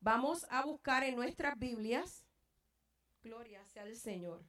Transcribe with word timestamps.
vamos 0.00 0.46
a 0.50 0.64
buscar 0.64 1.02
en 1.04 1.16
nuestras 1.16 1.58
Biblias, 1.58 2.24
gloria 3.22 3.64
sea 3.64 3.82
al 3.82 3.96
Señor, 3.96 4.44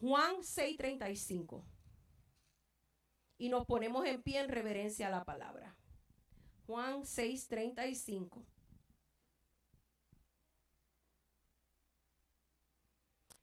Juan 0.00 0.42
6:35. 0.42 1.64
Y 3.38 3.48
nos 3.48 3.66
ponemos 3.66 4.04
en 4.04 4.20
pie 4.22 4.40
en 4.40 4.48
reverencia 4.48 5.06
a 5.06 5.10
la 5.10 5.24
palabra. 5.24 5.76
Juan 6.66 7.04
6:35. 7.04 8.44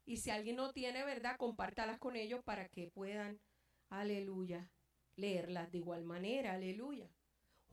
Y 0.05 0.17
si 0.17 0.31
alguien 0.31 0.55
no 0.57 0.73
tiene, 0.73 1.05
¿verdad? 1.05 1.37
Compártalas 1.37 1.99
con 1.99 2.15
ellos 2.15 2.43
para 2.43 2.67
que 2.67 2.89
puedan, 2.89 3.39
aleluya, 3.89 4.69
leerlas 5.15 5.71
de 5.71 5.77
igual 5.77 6.03
manera, 6.03 6.53
aleluya. 6.53 7.09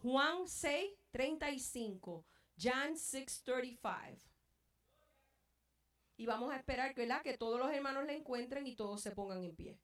Juan 0.02 0.46
6, 0.46 0.92
35. 1.10 2.24
John 2.60 2.96
6, 2.96 3.42
35. 3.45 4.27
Y 6.19 6.27
vamos 6.27 6.52
a 6.52 6.56
esperar 6.56 6.95
¿verdad? 6.95 7.22
que 7.22 7.36
todos 7.36 7.59
los 7.59 7.70
hermanos 7.70 8.06
la 8.06 8.14
encuentren 8.14 8.66
y 8.66 8.74
todos 8.74 9.02
se 9.02 9.10
pongan 9.10 9.45
en 9.45 9.55
pie. 9.55 9.78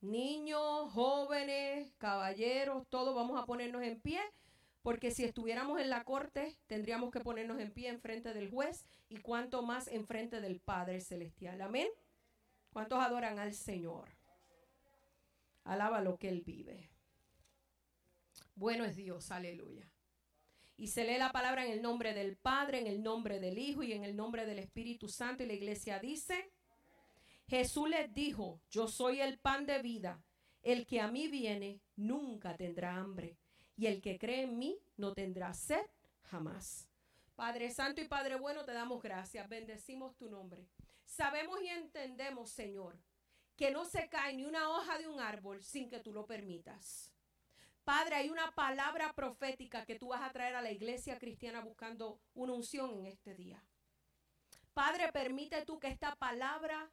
Niños, 0.00 0.90
jóvenes, 0.92 1.92
caballeros, 1.98 2.86
todos 2.88 3.14
vamos 3.14 3.38
a 3.38 3.44
ponernos 3.44 3.82
en 3.82 4.00
pie 4.00 4.20
porque 4.82 5.10
si 5.10 5.24
estuviéramos 5.24 5.78
en 5.78 5.90
la 5.90 6.04
corte, 6.04 6.56
tendríamos 6.66 7.10
que 7.10 7.20
ponernos 7.20 7.60
en 7.60 7.70
pie 7.70 7.88
en 7.88 8.00
frente 8.00 8.32
del 8.32 8.50
juez 8.50 8.86
y 9.10 9.18
cuanto 9.18 9.62
más 9.62 9.88
en 9.88 10.06
frente 10.06 10.40
del 10.40 10.58
Padre 10.58 11.00
Celestial. 11.00 11.60
Amén. 11.60 11.88
¿Cuántos 12.72 12.98
adoran 13.00 13.38
al 13.38 13.52
Señor? 13.52 14.08
Alaba 15.64 16.00
lo 16.00 16.16
que 16.16 16.30
Él 16.30 16.40
vive. 16.40 16.90
Bueno 18.60 18.84
es 18.84 18.94
Dios, 18.94 19.30
aleluya. 19.30 19.90
Y 20.76 20.88
se 20.88 21.04
lee 21.04 21.16
la 21.16 21.32
palabra 21.32 21.64
en 21.64 21.72
el 21.72 21.80
nombre 21.80 22.12
del 22.12 22.36
Padre, 22.36 22.78
en 22.78 22.86
el 22.86 23.02
nombre 23.02 23.40
del 23.40 23.56
Hijo 23.56 23.82
y 23.82 23.94
en 23.94 24.04
el 24.04 24.14
nombre 24.14 24.44
del 24.44 24.58
Espíritu 24.58 25.08
Santo. 25.08 25.42
Y 25.42 25.46
la 25.46 25.54
iglesia 25.54 25.98
dice, 25.98 26.52
Jesús 27.48 27.88
les 27.88 28.12
dijo, 28.12 28.60
yo 28.68 28.86
soy 28.86 29.22
el 29.22 29.38
pan 29.38 29.64
de 29.64 29.80
vida. 29.80 30.22
El 30.62 30.86
que 30.86 31.00
a 31.00 31.10
mí 31.10 31.26
viene 31.28 31.80
nunca 31.96 32.54
tendrá 32.54 32.96
hambre 32.96 33.38
y 33.78 33.86
el 33.86 34.02
que 34.02 34.18
cree 34.18 34.42
en 34.42 34.58
mí 34.58 34.78
no 34.98 35.14
tendrá 35.14 35.54
sed 35.54 35.86
jamás. 36.24 36.86
Padre 37.36 37.70
Santo 37.70 38.02
y 38.02 38.08
Padre 38.08 38.36
Bueno, 38.36 38.66
te 38.66 38.74
damos 38.74 39.00
gracias, 39.00 39.48
bendecimos 39.48 40.18
tu 40.18 40.28
nombre. 40.28 40.68
Sabemos 41.06 41.62
y 41.62 41.68
entendemos, 41.68 42.50
Señor, 42.50 43.00
que 43.56 43.70
no 43.70 43.86
se 43.86 44.10
cae 44.10 44.34
ni 44.34 44.44
una 44.44 44.68
hoja 44.68 44.98
de 44.98 45.08
un 45.08 45.18
árbol 45.18 45.62
sin 45.62 45.88
que 45.88 46.00
tú 46.00 46.12
lo 46.12 46.26
permitas. 46.26 47.10
Padre, 47.84 48.16
hay 48.16 48.30
una 48.30 48.50
palabra 48.52 49.12
profética 49.12 49.84
que 49.84 49.98
tú 49.98 50.08
vas 50.08 50.22
a 50.22 50.32
traer 50.32 50.54
a 50.54 50.62
la 50.62 50.70
iglesia 50.70 51.18
cristiana 51.18 51.60
buscando 51.60 52.20
una 52.34 52.52
unción 52.52 52.94
en 52.94 53.06
este 53.06 53.34
día. 53.34 53.62
Padre, 54.74 55.10
permite 55.12 55.64
tú 55.64 55.78
que 55.78 55.88
esta 55.88 56.14
palabra 56.16 56.90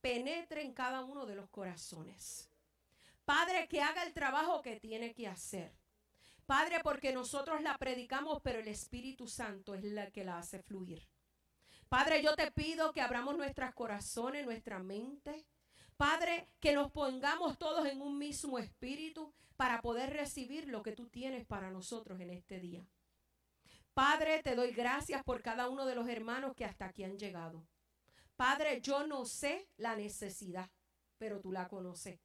penetre 0.00 0.62
en 0.62 0.72
cada 0.72 1.04
uno 1.04 1.26
de 1.26 1.34
los 1.34 1.48
corazones. 1.50 2.48
Padre, 3.24 3.68
que 3.68 3.82
haga 3.82 4.04
el 4.04 4.12
trabajo 4.12 4.62
que 4.62 4.78
tiene 4.80 5.12
que 5.12 5.28
hacer. 5.28 5.72
Padre, 6.46 6.80
porque 6.82 7.12
nosotros 7.12 7.62
la 7.62 7.76
predicamos, 7.78 8.40
pero 8.42 8.58
el 8.58 8.68
Espíritu 8.68 9.28
Santo 9.28 9.74
es 9.74 9.84
la 9.84 10.10
que 10.10 10.24
la 10.24 10.38
hace 10.38 10.62
fluir. 10.62 11.08
Padre, 11.88 12.22
yo 12.22 12.34
te 12.34 12.50
pido 12.50 12.92
que 12.92 13.00
abramos 13.00 13.36
nuestros 13.36 13.72
corazones, 13.74 14.44
nuestra 14.44 14.78
mente. 14.78 15.46
Padre, 16.00 16.48
que 16.60 16.72
nos 16.72 16.90
pongamos 16.90 17.58
todos 17.58 17.84
en 17.84 18.00
un 18.00 18.16
mismo 18.16 18.58
espíritu 18.58 19.34
para 19.58 19.82
poder 19.82 20.08
recibir 20.14 20.66
lo 20.66 20.82
que 20.82 20.92
tú 20.92 21.10
tienes 21.10 21.44
para 21.44 21.70
nosotros 21.70 22.18
en 22.20 22.30
este 22.30 22.58
día. 22.58 22.88
Padre, 23.92 24.42
te 24.42 24.54
doy 24.54 24.70
gracias 24.70 25.22
por 25.22 25.42
cada 25.42 25.68
uno 25.68 25.84
de 25.84 25.94
los 25.94 26.08
hermanos 26.08 26.54
que 26.56 26.64
hasta 26.64 26.86
aquí 26.86 27.04
han 27.04 27.18
llegado. 27.18 27.66
Padre, 28.36 28.80
yo 28.80 29.06
no 29.06 29.26
sé 29.26 29.68
la 29.76 29.94
necesidad, 29.94 30.70
pero 31.18 31.38
tú 31.38 31.52
la 31.52 31.68
conoces. 31.68 32.18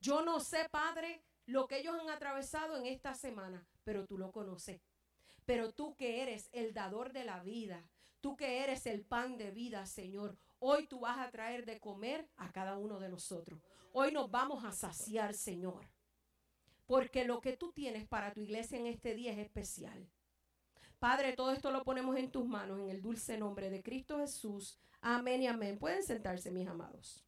Yo 0.00 0.22
no 0.22 0.40
sé, 0.40 0.66
Padre, 0.70 1.22
lo 1.44 1.68
que 1.68 1.80
ellos 1.80 1.98
han 2.00 2.08
atravesado 2.08 2.78
en 2.78 2.86
esta 2.86 3.12
semana, 3.12 3.68
pero 3.84 4.06
tú 4.06 4.16
lo 4.16 4.32
conoces. 4.32 4.80
Pero 5.44 5.70
tú 5.74 5.94
que 5.96 6.22
eres 6.22 6.48
el 6.52 6.72
dador 6.72 7.12
de 7.12 7.26
la 7.26 7.42
vida, 7.42 7.90
tú 8.22 8.38
que 8.38 8.64
eres 8.64 8.86
el 8.86 9.02
pan 9.04 9.36
de 9.36 9.50
vida, 9.50 9.84
Señor, 9.84 10.38
hoy 10.58 10.86
tú 10.86 11.00
vas 11.00 11.18
a 11.18 11.30
traer 11.30 11.64
de 11.64 11.80
comer 11.80 12.28
a 12.36 12.50
cada 12.52 12.76
uno 12.76 12.98
de 12.98 13.08
nosotros. 13.08 13.60
Hoy 13.92 14.12
nos 14.12 14.30
vamos 14.30 14.64
a 14.64 14.72
saciar, 14.72 15.34
Señor. 15.34 15.88
Porque 16.86 17.24
lo 17.24 17.40
que 17.40 17.56
tú 17.56 17.72
tienes 17.72 18.06
para 18.08 18.32
tu 18.32 18.40
iglesia 18.40 18.78
en 18.78 18.86
este 18.86 19.14
día 19.14 19.32
es 19.32 19.38
especial. 19.38 20.08
Padre, 20.98 21.34
todo 21.34 21.52
esto 21.52 21.70
lo 21.70 21.84
ponemos 21.84 22.16
en 22.16 22.30
tus 22.30 22.46
manos 22.46 22.80
en 22.80 22.90
el 22.90 23.02
dulce 23.02 23.38
nombre 23.38 23.70
de 23.70 23.82
Cristo 23.82 24.18
Jesús. 24.18 24.78
Amén 25.00 25.42
y 25.42 25.46
amén. 25.46 25.78
Pueden 25.78 26.02
sentarse, 26.02 26.50
mis 26.50 26.66
amados. 26.66 27.24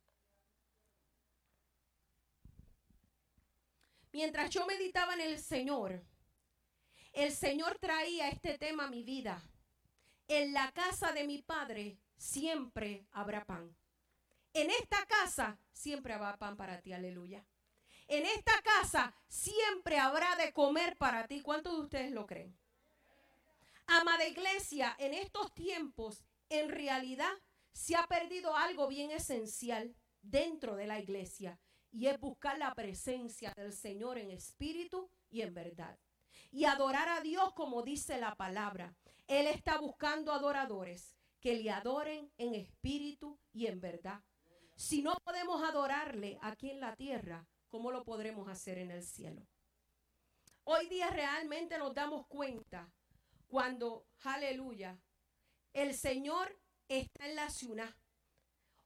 Mientras 4.12 4.51
yo 4.51 4.67
meditaba 4.67 5.15
en 5.15 5.21
el 5.21 5.39
Señor, 5.39 6.03
el 7.12 7.31
Señor 7.31 7.79
traía 7.79 8.29
este 8.29 8.59
tema 8.59 8.87
a 8.87 8.91
mi 8.91 9.05
vida. 9.05 9.45
En 10.27 10.53
la 10.53 10.71
casa 10.73 11.12
de 11.12 11.25
mi 11.25 11.43
Padre 11.43 11.99
siempre 12.20 13.06
habrá 13.12 13.44
pan. 13.44 13.75
En 14.53 14.70
esta 14.70 15.06
casa 15.06 15.58
siempre 15.72 16.12
habrá 16.12 16.36
pan 16.36 16.56
para 16.56 16.81
ti, 16.82 16.92
aleluya. 16.92 17.44
En 18.08 18.26
esta 18.26 18.60
casa 18.62 19.14
siempre 19.26 19.98
habrá 19.98 20.36
de 20.36 20.53
comer 20.53 20.97
para 20.98 21.26
ti. 21.26 21.41
¿Cuántos 21.41 21.72
de 21.72 21.81
ustedes 21.81 22.10
lo 22.12 22.26
creen? 22.26 22.56
Amada 23.86 24.26
iglesia, 24.26 24.94
en 24.98 25.14
estos 25.14 25.53
tiempos, 25.54 26.22
en 26.50 26.69
realidad, 26.69 27.32
se 27.72 27.97
ha 27.97 28.06
perdido 28.06 28.54
algo 28.54 28.87
bien 28.87 29.10
esencial 29.10 29.94
dentro 30.20 30.76
de 30.76 30.87
la 30.87 31.00
iglesia 31.00 31.58
y 31.91 32.06
es 32.06 32.20
buscar 32.20 32.58
la 32.58 32.75
presencia 32.75 33.52
del 33.56 33.72
Señor 33.72 34.19
en 34.19 34.31
espíritu 34.31 35.08
y 35.31 35.41
en 35.41 35.54
verdad. 35.54 35.98
Y 36.52 36.66
adorar 36.66 37.08
a 37.08 37.20
Dios 37.20 37.54
como 37.54 37.82
dice 37.82 38.19
la 38.19 38.34
palabra. 38.34 38.94
Él 39.26 39.47
está 39.47 39.78
buscando 39.78 40.32
adoradores 40.32 41.19
que 41.41 41.56
le 41.56 41.71
adoren 41.71 42.31
en 42.39 42.55
espíritu 42.55 43.39
y 43.53 43.67
en 43.67 43.81
verdad. 43.81 44.23
Si 44.77 45.03
no 45.03 45.15
podemos 45.25 45.62
adorarle 45.62 46.39
aquí 46.43 46.71
en 46.71 46.81
la 46.81 46.95
tierra, 46.95 47.47
¿cómo 47.69 47.91
lo 47.91 48.05
podremos 48.05 48.49
hacer 48.49 48.78
en 48.78 48.91
el 48.91 49.03
cielo? 49.03 49.47
Hoy 50.65 50.89
día 50.89 51.11
realmente 51.11 51.79
nos 51.79 51.95
damos 51.95 52.27
cuenta 52.27 52.93
cuando, 53.49 54.06
aleluya, 54.23 54.99
el 55.73 55.95
Señor 55.95 56.59
está 56.89 57.27
en 57.29 57.37
la 57.37 57.50
ciudad 57.50 57.95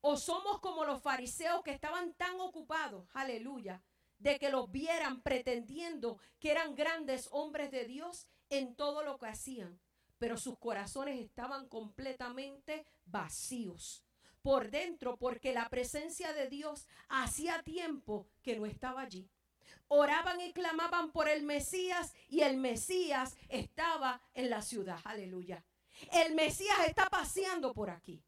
o 0.00 0.16
somos 0.16 0.60
como 0.60 0.84
los 0.84 1.02
fariseos 1.02 1.62
que 1.62 1.70
estaban 1.70 2.12
tan 2.14 2.38
ocupados, 2.38 3.08
aleluya, 3.14 3.82
de 4.18 4.38
que 4.38 4.50
los 4.50 4.70
vieran 4.70 5.22
pretendiendo 5.22 6.18
que 6.38 6.50
eran 6.50 6.74
grandes 6.74 7.28
hombres 7.30 7.70
de 7.70 7.86
Dios 7.86 8.26
en 8.50 8.74
todo 8.76 9.02
lo 9.02 9.18
que 9.18 9.26
hacían, 9.26 9.80
pero 10.24 10.38
sus 10.38 10.58
corazones 10.58 11.20
estaban 11.20 11.68
completamente 11.68 12.86
vacíos 13.04 14.02
por 14.40 14.70
dentro 14.70 15.18
porque 15.18 15.52
la 15.52 15.68
presencia 15.68 16.32
de 16.32 16.48
Dios 16.48 16.86
hacía 17.10 17.62
tiempo 17.62 18.26
que 18.42 18.56
no 18.56 18.64
estaba 18.64 19.02
allí. 19.02 19.28
Oraban 19.86 20.40
y 20.40 20.54
clamaban 20.54 21.12
por 21.12 21.28
el 21.28 21.42
Mesías 21.42 22.14
y 22.30 22.40
el 22.40 22.56
Mesías 22.56 23.36
estaba 23.50 24.22
en 24.32 24.48
la 24.48 24.62
ciudad, 24.62 24.98
aleluya. 25.04 25.62
El 26.10 26.34
Mesías 26.34 26.78
está 26.86 27.10
paseando 27.10 27.74
por 27.74 27.90
aquí. 27.90 28.24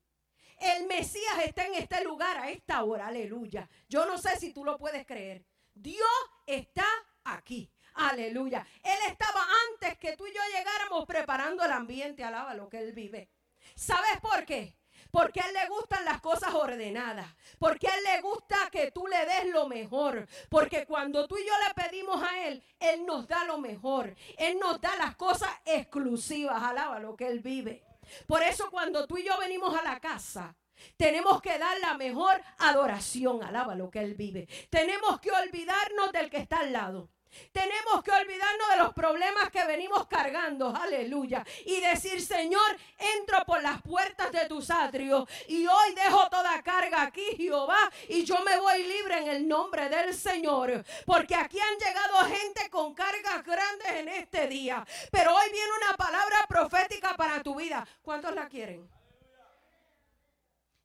El 0.58 0.86
Mesías 0.88 1.44
está 1.46 1.66
en 1.66 1.76
este 1.76 2.04
lugar 2.04 2.36
a 2.36 2.50
esta 2.50 2.84
hora, 2.84 3.06
aleluya. 3.06 3.70
Yo 3.88 4.04
no 4.04 4.18
sé 4.18 4.36
si 4.38 4.52
tú 4.52 4.66
lo 4.66 4.76
puedes 4.76 5.06
creer. 5.06 5.46
Dios 5.72 6.10
está 6.44 6.84
aquí. 7.24 7.70
Aleluya. 7.96 8.66
Él 8.82 8.98
estaba 9.08 9.46
antes 9.70 9.98
que 9.98 10.16
tú 10.16 10.26
y 10.26 10.32
yo 10.32 10.41
llegáramos 10.54 11.06
preparando 11.06 11.65
el 11.65 11.72
ambiente. 11.72 12.22
Alaba 12.22 12.54
lo 12.54 12.68
que 12.68 12.78
Él 12.78 12.92
vive. 12.92 13.30
¿Sabes 13.74 14.21
por 14.21 14.44
qué? 14.44 14.76
Porque 15.10 15.41
a 15.41 15.48
Él 15.48 15.54
le 15.54 15.66
gustan 15.68 16.04
las 16.04 16.21
cosas 16.21 16.53
ordenadas. 16.53 17.26
Porque 17.59 17.86
Él 17.86 18.04
le 18.04 18.21
gusta 18.21 18.68
que 18.71 18.91
tú 18.91 19.06
le 19.06 19.24
des 19.24 19.47
lo 19.47 19.66
mejor. 19.66 20.28
Porque 20.50 20.84
cuando 20.86 21.26
tú 21.26 21.38
y 21.38 21.47
yo 21.47 21.53
le 21.66 21.74
pedimos 21.74 22.22
a 22.22 22.47
Él, 22.47 22.62
Él 22.78 23.06
nos 23.06 23.26
da 23.26 23.44
lo 23.44 23.59
mejor. 23.59 24.15
Él 24.36 24.59
nos 24.59 24.78
da 24.80 24.94
las 24.97 25.16
cosas 25.16 25.50
exclusivas. 25.65 26.62
Alaba 26.62 26.98
lo 26.98 27.16
que 27.16 27.28
Él 27.28 27.41
vive. 27.41 27.82
Por 28.26 28.42
eso 28.42 28.71
cuando 28.71 29.06
tú 29.06 29.16
y 29.16 29.24
yo 29.24 29.38
venimos 29.38 29.74
a 29.74 29.82
la 29.82 30.00
casa, 30.00 30.54
tenemos 30.98 31.41
que 31.41 31.59
dar 31.59 31.78
la 31.80 31.94
mejor 31.94 32.42
adoración. 32.59 33.42
Alaba 33.42 33.74
lo 33.74 33.91
que 33.91 34.00
Él 34.00 34.15
vive. 34.15 34.47
Tenemos 34.68 35.18
que 35.21 35.30
olvidarnos 35.30 36.12
del 36.12 36.28
que 36.28 36.36
está 36.36 36.59
al 36.59 36.72
lado. 36.74 37.10
Tenemos 37.53 38.03
que 38.03 38.10
olvidarnos 38.10 38.68
de 38.71 38.77
los 38.77 38.92
problemas 38.92 39.50
que 39.50 39.65
venimos 39.65 40.06
cargando, 40.06 40.74
aleluya. 40.74 41.44
Y 41.65 41.80
decir, 41.80 42.21
Señor, 42.21 42.77
entro 42.98 43.44
por 43.47 43.62
las 43.62 43.80
puertas 43.83 44.30
de 44.33 44.47
tus 44.47 44.71
atrios 44.71 45.28
y 45.48 45.66
hoy 45.66 45.94
dejo 45.94 46.28
toda 46.28 46.62
carga 46.62 47.03
aquí, 47.03 47.24
Jehová, 47.36 47.91
y 48.09 48.24
yo 48.24 48.38
me 48.44 48.60
voy 48.60 48.84
libre 48.84 49.18
en 49.18 49.28
el 49.28 49.48
nombre 49.48 49.88
del 49.88 50.15
Señor. 50.15 50.84
Porque 51.04 51.34
aquí 51.34 51.59
han 51.59 51.78
llegado 51.78 52.16
gente 52.27 52.68
con 52.71 52.94
cargas 52.94 53.44
grandes 53.44 53.91
en 53.91 54.09
este 54.09 54.47
día. 54.48 54.86
Pero 55.10 55.34
hoy 55.34 55.50
viene 55.50 55.71
una 55.86 55.97
palabra 55.97 56.47
profética 56.48 57.16
para 57.16 57.42
tu 57.42 57.54
vida. 57.54 57.86
¿Cuántos 58.03 58.34
la 58.34 58.48
quieren? 58.48 58.88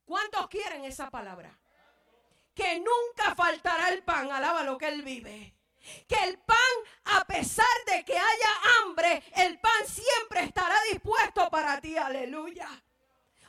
¿Cuántos 0.05 0.47
quieren 0.47 0.85
esa 0.85 1.09
palabra? 1.09 1.57
Que 2.53 2.79
nunca 2.79 3.35
faltará 3.35 3.89
el 3.89 4.03
pan, 4.03 4.31
alaba 4.31 4.63
lo 4.63 4.77
que 4.77 4.87
Él 4.87 5.03
vive 5.03 5.60
que 6.07 6.15
el 6.23 6.37
pan, 6.39 6.57
a 7.05 7.25
pesar 7.25 7.65
de 7.87 8.03
que 8.05 8.17
haya 8.17 8.61
hambre, 8.79 9.23
el 9.35 9.59
pan 9.59 9.87
siempre 9.87 10.43
estará 10.43 10.75
dispuesto 10.91 11.49
para 11.49 11.79
ti. 11.79 11.97
Aleluya. 11.97 12.69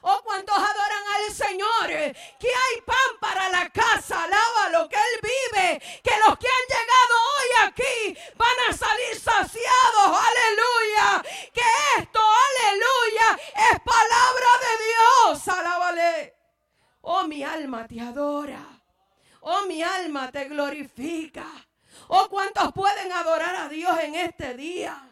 Oh, 0.05 0.21
cuántos 0.25 0.57
adoran 0.57 1.05
al 1.15 1.33
Señor. 1.33 1.87
Que 1.87 2.49
hay 2.49 2.81
pan 2.85 3.19
para 3.21 3.49
la 3.49 3.71
casa. 3.71 4.25
Alaba 4.25 4.69
lo 4.71 4.89
que 4.89 4.97
Él 4.97 5.21
vive. 5.23 5.83
Que 6.03 6.13
los 6.27 6.37
que 6.39 6.49
han 6.49 6.67
llegado 6.69 7.15
hoy 7.33 7.69
aquí 7.69 8.35
van 8.37 8.57
a 8.69 8.73
salir 8.73 9.21
saciados. 9.21 10.21
Aleluya. 10.29 11.23
Que 11.53 11.63
esto, 11.99 12.21
aleluya, 12.21 13.41
es 13.71 13.81
palabra 13.81 14.49
de 14.61 14.85
Dios. 14.85 15.49
Alábale. 15.49 16.37
Oh, 17.03 17.25
mi 17.25 17.45
alma 17.45 17.87
te 17.87 18.01
adora. 18.01 18.65
Oh, 19.41 19.63
mi 19.67 19.83
alma 19.83 20.31
te 20.33 20.45
glorifica. 20.47 21.47
Oh, 22.09 22.29
¿cuántos 22.29 22.73
pueden 22.73 23.13
adorar 23.13 23.55
a 23.55 23.69
Dios 23.69 23.99
en 24.01 24.15
este 24.15 24.55
día? 24.55 25.09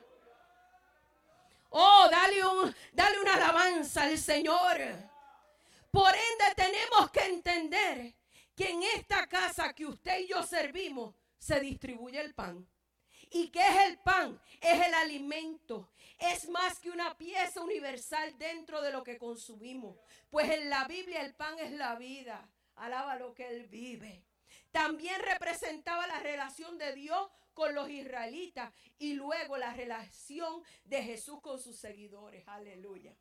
Oh, 1.70 2.08
dale, 2.10 2.44
un, 2.44 2.74
dale 2.92 3.20
una 3.20 3.34
alabanza 3.34 4.02
al 4.04 4.18
Señor. 4.18 4.78
Por 5.90 6.14
ende 6.14 6.54
tenemos 6.56 7.10
que 7.10 7.24
entender 7.26 8.14
que 8.56 8.70
en 8.70 8.82
esta 8.82 9.26
casa 9.26 9.72
que 9.72 9.86
usted 9.86 10.20
y 10.20 10.28
yo 10.28 10.42
servimos 10.42 11.14
se 11.50 11.60
distribuye 11.60 12.20
el 12.20 12.34
pan. 12.34 12.68
¿Y 13.32 13.50
qué 13.50 13.60
es 13.60 13.88
el 13.88 13.98
pan? 13.98 14.40
Es 14.60 14.86
el 14.86 14.94
alimento. 14.94 15.90
Es 16.18 16.48
más 16.48 16.78
que 16.78 16.90
una 16.90 17.16
pieza 17.16 17.60
universal 17.60 18.36
dentro 18.38 18.80
de 18.82 18.92
lo 18.92 19.02
que 19.02 19.18
consumimos. 19.18 19.96
Pues 20.30 20.50
en 20.50 20.70
la 20.70 20.84
Biblia 20.86 21.22
el 21.22 21.34
pan 21.34 21.58
es 21.58 21.72
la 21.72 21.96
vida. 21.96 22.48
Alaba 22.76 23.16
lo 23.16 23.34
que 23.34 23.48
Él 23.48 23.66
vive 23.66 24.24
también 24.70 25.20
representaba 25.20 26.06
la 26.06 26.20
relación 26.20 26.78
de 26.78 26.94
Dios 26.94 27.28
con 27.54 27.74
los 27.74 27.90
israelitas 27.90 28.72
y 28.98 29.14
luego 29.14 29.56
la 29.56 29.74
relación 29.74 30.62
de 30.84 31.02
Jesús 31.02 31.40
con 31.40 31.60
sus 31.60 31.78
seguidores. 31.78 32.46
Aleluya. 32.46 33.16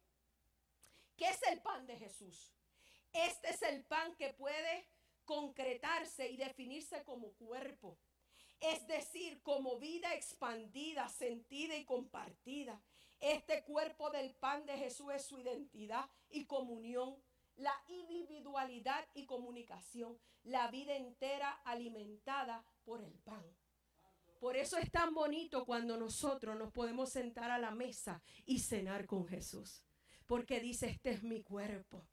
¿Qué 1.18 1.28
es 1.28 1.42
el 1.52 1.62
pan 1.62 1.86
de 1.88 1.98
Jesús? 1.98 2.54
Este 3.12 3.50
es 3.50 3.62
el 3.64 3.84
pan 3.84 4.16
que 4.16 4.34
puede 4.34 4.88
concretarse 5.26 6.30
y 6.30 6.38
definirse 6.38 7.04
como 7.04 7.34
cuerpo. 7.34 7.98
Es 8.60 8.86
decir, 8.88 9.42
como 9.42 9.80
vida 9.80 10.14
expandida, 10.14 11.08
sentida 11.10 11.76
y 11.76 11.86
compartida. 11.86 12.82
Este 13.20 13.64
cuerpo 13.64 14.10
del 14.10 14.34
pan 14.36 14.66
de 14.66 14.78
Jesús 14.78 15.12
es 15.14 15.26
su 15.26 15.40
identidad 15.40 16.10
y 16.30 16.46
comunión 16.46 17.16
la 17.60 17.74
individualidad 17.88 19.06
y 19.14 19.26
comunicación, 19.26 20.18
la 20.44 20.70
vida 20.72 20.96
entera 20.96 21.52
alimentada 21.66 22.66
por 22.84 23.04
el 23.04 23.14
pan. 23.20 23.44
Por 24.40 24.56
eso 24.56 24.78
es 24.78 24.90
tan 24.90 25.14
bonito 25.14 25.66
cuando 25.66 25.98
nosotros 25.98 26.58
nos 26.58 26.72
podemos 26.72 27.12
sentar 27.12 27.52
a 27.52 27.60
la 27.60 27.72
mesa 27.72 28.22
y 28.46 28.60
cenar 28.60 29.06
con 29.06 29.28
Jesús. 29.28 29.84
Porque 30.26 30.62
dice, 30.62 30.88
este 30.88 31.12
es 31.12 31.24
mi 31.24 31.44
cuerpo. 31.44 32.08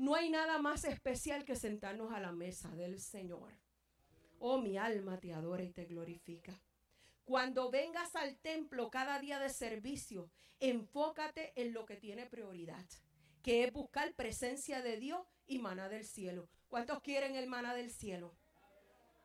No 0.00 0.14
hay 0.14 0.30
nada 0.30 0.56
más 0.56 0.84
especial 0.84 1.44
que 1.44 1.56
sentarnos 1.56 2.10
a 2.14 2.20
la 2.20 2.32
mesa 2.32 2.70
del 2.70 2.98
Señor. 3.02 3.52
Oh, 4.38 4.56
mi 4.56 4.78
alma 4.78 5.20
te 5.20 5.34
adora 5.34 5.62
y 5.62 5.68
te 5.68 5.84
glorifica. 5.84 6.58
Cuando 7.26 7.70
vengas 7.70 8.16
al 8.16 8.38
templo 8.38 8.88
cada 8.90 9.18
día 9.18 9.38
de 9.38 9.50
servicio, 9.50 10.30
enfócate 10.58 11.52
en 11.54 11.74
lo 11.74 11.84
que 11.84 11.96
tiene 11.96 12.24
prioridad, 12.24 12.86
que 13.42 13.64
es 13.64 13.74
buscar 13.74 14.14
presencia 14.14 14.80
de 14.80 14.96
Dios 14.96 15.20
y 15.46 15.58
maná 15.58 15.90
del 15.90 16.06
cielo. 16.06 16.48
¿Cuántos 16.68 17.02
quieren 17.02 17.36
el 17.36 17.46
maná 17.46 17.74
del 17.74 17.90
cielo? 17.90 18.34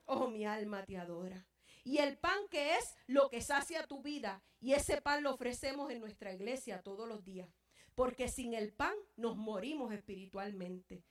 Oh, 0.04 0.28
mi 0.28 0.46
alma 0.46 0.84
te 0.84 0.98
adora. 0.98 1.48
Y 1.86 2.00
el 2.00 2.18
pan 2.18 2.50
que 2.52 2.76
es 2.76 2.84
lo 3.08 3.30
que 3.30 3.40
sacia 3.40 3.88
tu 3.88 4.02
vida. 4.02 4.44
Y 4.60 4.74
ese 4.74 5.02
pan 5.02 5.24
lo 5.24 5.36
ofrecemos 5.36 5.90
en 5.90 6.02
nuestra 6.02 6.34
iglesia 6.34 6.82
todos 6.82 7.08
los 7.08 7.24
días. 7.24 7.48
Porque 7.96 8.28
sin 8.28 8.54
el 8.54 8.74
pan 8.74 8.94
nos 9.16 9.38
morimos 9.38 9.94
espiritualmente. 9.94 11.04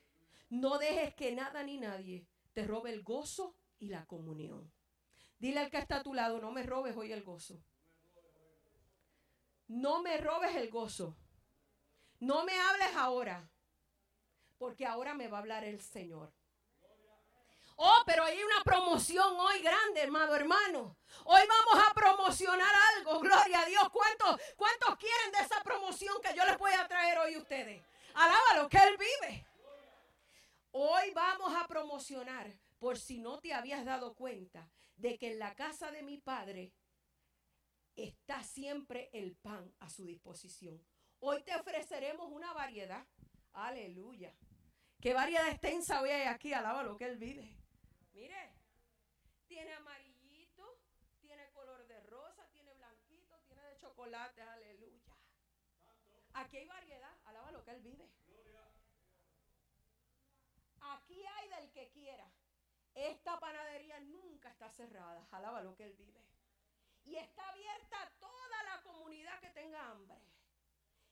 No 0.50 0.78
dejes 0.78 1.14
que 1.14 1.34
nada 1.34 1.62
ni 1.62 1.78
nadie 1.78 2.26
te 2.52 2.66
robe 2.66 2.92
el 2.92 3.02
gozo 3.02 3.56
y 3.78 3.88
la 3.88 4.06
comunión. 4.06 4.70
Dile 5.38 5.60
al 5.60 5.70
que 5.70 5.78
está 5.78 5.96
a 5.96 6.02
tu 6.02 6.14
lado, 6.14 6.40
no 6.40 6.52
me 6.52 6.62
robes 6.62 6.96
hoy 6.96 7.12
el 7.12 7.22
gozo. 7.22 7.60
No 9.66 10.02
me 10.02 10.18
robes 10.18 10.54
el 10.56 10.70
gozo. 10.70 11.16
No 12.20 12.44
me 12.44 12.52
hables 12.52 12.94
ahora. 12.96 13.50
Porque 14.58 14.86
ahora 14.86 15.14
me 15.14 15.28
va 15.28 15.38
a 15.38 15.40
hablar 15.40 15.64
el 15.64 15.80
Señor. 15.80 16.32
Oh, 17.76 18.02
pero 18.06 18.24
hay 18.24 18.42
una 18.42 18.62
promoción 18.62 19.36
hoy 19.38 19.60
grande, 19.60 20.00
hermano, 20.00 20.34
hermano. 20.34 20.96
Hoy 21.24 21.42
vamos 21.48 21.86
a 21.88 21.94
promocionar 21.94 22.74
algo. 22.96 23.20
Gloria 23.20 23.60
a 23.60 23.66
Dios. 23.66 23.88
¿Cuántos, 23.90 24.40
¿Cuántos 24.56 24.96
quieren 24.96 25.32
de 25.32 25.38
esa 25.38 25.62
promoción 25.62 26.14
que 26.22 26.34
yo 26.36 26.44
les 26.44 26.56
voy 26.58 26.72
a 26.72 26.86
traer 26.86 27.18
hoy 27.18 27.34
a 27.34 27.38
ustedes? 27.38 27.82
Alábalo, 28.14 28.68
que 28.68 28.78
Él 28.78 28.96
vive. 28.96 29.46
Hoy 30.70 31.10
vamos 31.14 31.52
a 31.54 31.66
promocionar, 31.66 32.52
por 32.78 32.98
si 32.98 33.18
no 33.18 33.38
te 33.38 33.52
habías 33.52 33.84
dado 33.84 34.14
cuenta, 34.14 34.68
de 34.96 35.18
que 35.18 35.32
en 35.32 35.38
la 35.38 35.54
casa 35.54 35.90
de 35.90 36.02
mi 36.02 36.18
padre 36.18 36.72
está 37.96 38.42
siempre 38.42 39.10
el 39.12 39.36
pan 39.36 39.72
a 39.80 39.90
su 39.90 40.04
disposición. 40.04 40.84
Hoy 41.20 41.42
te 41.42 41.54
ofreceremos 41.56 42.30
una 42.30 42.52
variedad. 42.52 43.06
Aleluya. 43.52 44.32
Qué 45.00 45.12
variedad 45.14 45.48
extensa 45.48 46.00
hoy 46.00 46.10
hay 46.10 46.26
aquí. 46.28 46.52
Alaba 46.52 46.82
lo 46.82 46.96
que 46.96 47.06
él 47.06 47.16
vive. 47.18 47.63
Mire, 48.14 48.52
tiene 49.46 49.74
amarillito, 49.74 50.78
tiene 51.20 51.50
color 51.50 51.86
de 51.86 52.00
rosa, 52.04 52.48
tiene 52.52 52.72
blanquito, 52.74 53.38
tiene 53.46 53.62
de 53.62 53.76
chocolate. 53.76 54.40
Aleluya. 54.40 55.02
Aquí 56.34 56.56
hay 56.56 56.66
variedad. 56.66 57.16
Alaba 57.26 57.52
lo 57.52 57.62
que 57.64 57.70
él 57.72 57.82
vive. 57.82 58.08
Aquí 60.80 61.24
hay 61.24 61.48
del 61.48 61.70
que 61.72 61.90
quiera. 61.90 62.30
Esta 62.94 63.40
panadería 63.40 63.98
nunca 64.00 64.50
está 64.50 64.68
cerrada. 64.70 65.26
Alaba 65.32 65.62
lo 65.62 65.74
que 65.74 65.84
Él 65.84 65.94
vive. 65.94 66.22
Y 67.04 67.16
está 67.16 67.48
abierta 67.48 68.02
a 68.02 68.10
toda 68.18 68.62
la 68.64 68.82
comunidad 68.82 69.38
que 69.40 69.50
tenga 69.50 69.90
hambre. 69.90 70.18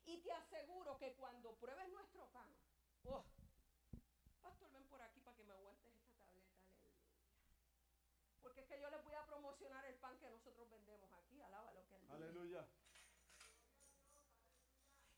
Y 0.05 0.19
te 0.19 0.33
aseguro 0.33 0.97
que 0.99 1.15
cuando 1.15 1.55
pruebes 1.57 1.89
nuestro 1.91 2.27
pan, 2.31 2.51
oh, 3.05 3.25
pastor, 4.41 4.71
ven 4.73 4.87
por 4.89 5.01
aquí 5.01 5.21
para 5.21 5.37
que 5.37 5.45
me 5.45 5.53
aguantes 5.53 5.93
esta 5.95 6.13
tableta, 6.17 6.57
aleluya. 6.59 7.03
Porque 8.53 8.61
es 8.61 8.69
que 8.69 8.81
yo 8.83 8.91
les 8.91 9.03
voy 9.03 9.15
a 9.15 9.25
promocionar 9.25 9.83
el 9.87 9.95
pan 9.95 10.19
que 10.19 10.29
nosotros 10.29 10.69
vendemos 10.69 11.11
aquí, 11.15 11.41
alaba 11.41 11.73
lo 11.73 11.87
que 11.87 11.97
él 11.97 12.11
Aleluya. 12.11 12.69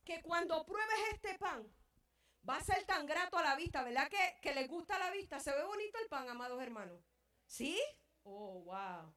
Que 0.04 0.22
cuando 0.22 0.64
pruebes 0.64 0.98
este 1.14 1.36
pan, 1.36 1.66
va 2.48 2.58
a 2.58 2.62
ser 2.62 2.86
tan 2.86 3.06
grato 3.06 3.36
a 3.36 3.42
la 3.42 3.56
vista, 3.56 3.82
¿verdad? 3.82 4.08
Que, 4.08 4.38
que 4.40 4.54
les 4.54 4.68
gusta 4.68 5.00
la 5.00 5.10
vista. 5.10 5.40
Se 5.40 5.50
ve 5.50 5.64
bonito 5.64 5.98
el 5.98 6.08
pan, 6.08 6.28
amados 6.28 6.62
hermanos. 6.62 7.04
¿Sí? 7.46 7.76
Oh, 8.22 8.62
wow. 8.62 9.12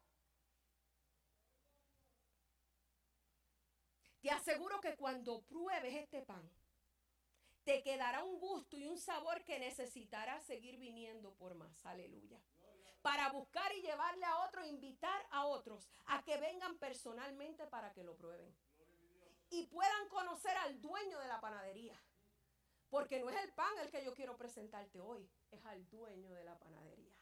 Te 4.20 4.30
aseguro 4.32 4.80
que 4.80 4.96
cuando 4.96 5.42
pruebes 5.42 5.94
este 5.94 6.22
pan, 6.22 6.50
te 7.62 7.84
quedará 7.84 8.24
un 8.24 8.40
gusto 8.40 8.76
y 8.76 8.84
un 8.84 8.98
sabor 8.98 9.44
que 9.44 9.60
necesitarás 9.60 10.44
seguir 10.44 10.76
viniendo 10.76 11.36
por 11.36 11.54
más. 11.54 11.86
Aleluya. 11.86 12.42
Para 13.02 13.30
buscar 13.30 13.72
y 13.74 13.82
llevarle 13.82 14.24
a 14.24 14.44
otros, 14.44 14.66
invitar 14.66 15.26
a 15.30 15.46
otros 15.46 15.88
a 16.06 16.22
que 16.22 16.36
vengan 16.38 16.78
personalmente 16.78 17.66
para 17.66 17.92
que 17.92 18.04
lo 18.04 18.16
prueben. 18.16 18.54
Y 19.50 19.66
puedan 19.66 20.08
conocer 20.08 20.56
al 20.58 20.80
dueño 20.80 21.18
de 21.20 21.28
la 21.28 21.40
panadería. 21.40 21.98
Porque 22.90 23.20
no 23.20 23.28
es 23.28 23.36
el 23.44 23.52
pan 23.52 23.78
el 23.78 23.90
que 23.90 24.04
yo 24.04 24.14
quiero 24.14 24.36
presentarte 24.36 25.00
hoy, 25.00 25.30
es 25.50 25.64
al 25.66 25.88
dueño 25.90 26.32
de 26.32 26.44
la 26.44 26.58
panadería. 26.58 27.18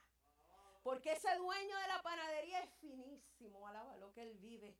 Porque 0.82 1.12
ese 1.12 1.34
dueño 1.36 1.76
de 1.76 1.88
la 1.88 2.00
panadería 2.02 2.60
es 2.60 2.70
finísimo, 2.74 3.66
alaba 3.66 3.96
lo 3.96 4.12
que 4.12 4.22
él 4.22 4.34
vive. 4.38 4.78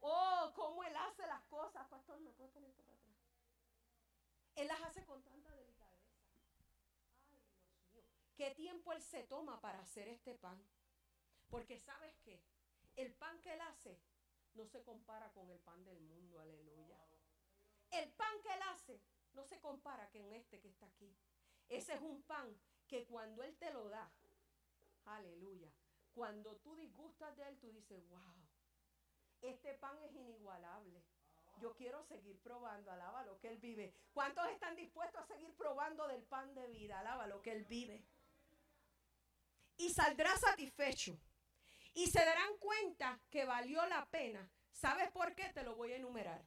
Oh, 0.00 0.52
cómo 0.54 0.82
él 0.84 0.96
hace 0.96 1.26
las 1.26 1.42
cosas, 1.44 1.86
pastor, 1.88 2.18
¿me 2.20 2.30
puedo 2.30 2.50
poner 2.50 2.70
esto 2.70 2.82
para 2.84 2.96
atrás? 2.98 3.16
Él 4.54 4.68
las 4.68 4.80
hace 4.80 5.04
con 5.04 5.22
tanta 5.22 5.50
delicadeza. 5.54 6.08
Ay, 7.34 7.92
Dios 7.92 8.06
mío. 8.10 8.25
¿Qué 8.36 8.50
tiempo 8.50 8.92
él 8.92 9.02
se 9.02 9.22
toma 9.22 9.60
para 9.60 9.80
hacer 9.80 10.08
este 10.08 10.34
pan? 10.34 10.62
Porque 11.48 11.78
sabes 11.78 12.14
qué, 12.24 12.42
el 12.96 13.12
pan 13.14 13.40
que 13.40 13.54
él 13.54 13.60
hace 13.62 13.98
no 14.54 14.66
se 14.66 14.82
compara 14.82 15.32
con 15.32 15.50
el 15.50 15.58
pan 15.60 15.82
del 15.84 16.00
mundo, 16.00 16.38
aleluya. 16.40 16.98
El 17.90 18.10
pan 18.12 18.40
que 18.42 18.52
él 18.52 18.60
hace 18.74 19.00
no 19.32 19.44
se 19.44 19.60
compara 19.60 20.10
con 20.10 20.32
este 20.34 20.60
que 20.60 20.68
está 20.68 20.86
aquí. 20.86 21.16
Ese 21.68 21.94
es 21.94 22.00
un 22.00 22.22
pan 22.22 22.54
que 22.88 23.06
cuando 23.06 23.42
él 23.42 23.56
te 23.56 23.72
lo 23.72 23.88
da, 23.88 24.10
aleluya, 25.06 25.72
cuando 26.14 26.56
tú 26.56 26.76
disgustas 26.76 27.36
de 27.36 27.48
él, 27.48 27.58
tú 27.58 27.70
dices, 27.72 28.06
wow, 28.08 28.34
este 29.42 29.74
pan 29.74 29.96
es 30.02 30.14
inigualable. 30.14 31.02
Yo 31.58 31.74
quiero 31.74 32.02
seguir 32.04 32.38
probando, 32.42 32.90
alaba 32.90 33.24
lo 33.24 33.38
que 33.38 33.48
Él 33.48 33.58
vive. 33.58 33.94
¿Cuántos 34.12 34.46
están 34.48 34.76
dispuestos 34.76 35.22
a 35.22 35.26
seguir 35.26 35.54
probando 35.56 36.06
del 36.06 36.22
pan 36.22 36.54
de 36.54 36.66
vida? 36.66 37.00
Alaba 37.00 37.26
lo 37.26 37.40
que 37.40 37.52
Él 37.52 37.64
vive. 37.64 38.04
Y 39.76 39.90
saldrá 39.90 40.36
satisfecho. 40.36 41.18
Y 41.94 42.06
se 42.08 42.24
darán 42.24 42.56
cuenta 42.58 43.20
que 43.30 43.44
valió 43.44 43.84
la 43.86 44.06
pena. 44.06 44.50
¿Sabes 44.72 45.10
por 45.10 45.34
qué? 45.34 45.48
Te 45.52 45.62
lo 45.62 45.74
voy 45.76 45.92
a 45.92 45.96
enumerar. 45.96 46.44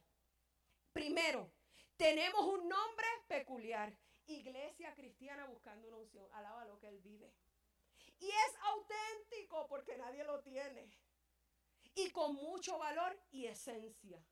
Primero, 0.92 1.52
tenemos 1.96 2.44
un 2.46 2.68
nombre 2.68 3.06
peculiar. 3.26 3.96
Iglesia 4.26 4.94
cristiana 4.94 5.46
buscando 5.46 5.88
una 5.88 5.96
unción. 5.96 6.26
Alaba 6.32 6.64
lo 6.64 6.78
que 6.78 6.88
Él 6.88 7.00
vive. 7.00 7.32
Y 8.20 8.28
es 8.28 8.56
auténtico 8.62 9.66
porque 9.68 9.96
nadie 9.96 10.24
lo 10.24 10.40
tiene. 10.40 10.90
Y 11.94 12.10
con 12.10 12.34
mucho 12.36 12.78
valor 12.78 13.18
y 13.30 13.46
esencia. 13.46 14.24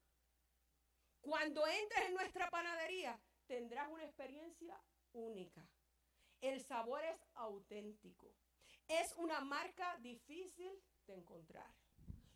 Cuando 1.21 1.67
entres 1.67 2.07
en 2.07 2.15
nuestra 2.15 2.49
panadería, 2.49 3.21
tendrás 3.47 3.89
una 3.91 4.05
experiencia 4.05 4.81
única. 5.13 5.67
El 6.41 6.65
sabor 6.65 7.05
es 7.05 7.19
auténtico. 7.35 8.33
Es 8.89 9.15
una 9.17 9.41
marca 9.41 9.97
difícil 10.01 10.73
de 11.07 11.15
encontrar. 11.15 11.71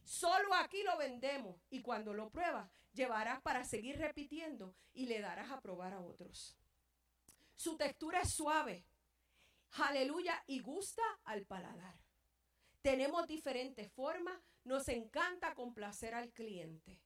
Solo 0.05 0.55
aquí 0.55 0.83
lo 0.83 0.97
vendemos 0.99 1.57
y 1.71 1.83
cuando 1.83 2.13
lo 2.13 2.31
pruebas, 2.31 2.71
llevarás 2.93 3.41
para 3.41 3.65
seguir 3.65 3.99
repitiendo 3.99 4.75
y 4.93 5.07
le 5.07 5.21
darás 5.21 5.51
a 5.51 5.61
probar 5.61 5.95
a 5.95 6.01
otros. 6.01 6.57
Su 7.57 7.77
textura 7.77 8.21
es 8.21 8.35
suave, 8.35 8.85
aleluya, 9.73 10.43
y 10.47 10.61
gusta 10.61 11.03
al 11.25 11.47
paladar. 11.47 11.99
Tenemos 12.83 13.27
diferentes 13.29 13.93
formas, 13.93 14.39
nos 14.65 14.89
encanta 14.89 15.55
complacer 15.55 16.15
al 16.15 16.33
cliente. 16.33 17.01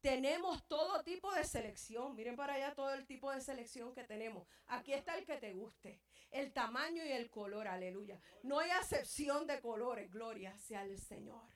Tenemos 0.00 0.66
todo 0.66 1.02
tipo 1.02 1.30
de 1.34 1.44
selección. 1.44 2.16
Miren 2.16 2.36
para 2.36 2.54
allá 2.54 2.74
todo 2.74 2.94
el 2.94 3.06
tipo 3.06 3.30
de 3.30 3.42
selección 3.42 3.92
que 3.92 4.04
tenemos. 4.04 4.48
Aquí 4.66 4.94
está 4.94 5.18
el 5.18 5.26
que 5.26 5.36
te 5.36 5.52
guste. 5.52 6.00
El 6.30 6.52
tamaño 6.52 7.04
y 7.04 7.10
el 7.10 7.28
color, 7.30 7.66
aleluya. 7.66 8.20
No 8.42 8.60
hay 8.60 8.70
acepción 8.70 9.46
de 9.46 9.60
colores, 9.60 10.10
gloria 10.10 10.56
sea 10.58 10.82
el 10.82 10.98
Señor. 10.98 11.48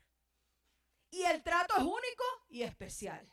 Y 1.11 1.23
el 1.23 1.43
trato 1.43 1.75
es 1.77 1.83
único 1.83 2.25
y 2.49 2.63
especial. 2.63 3.33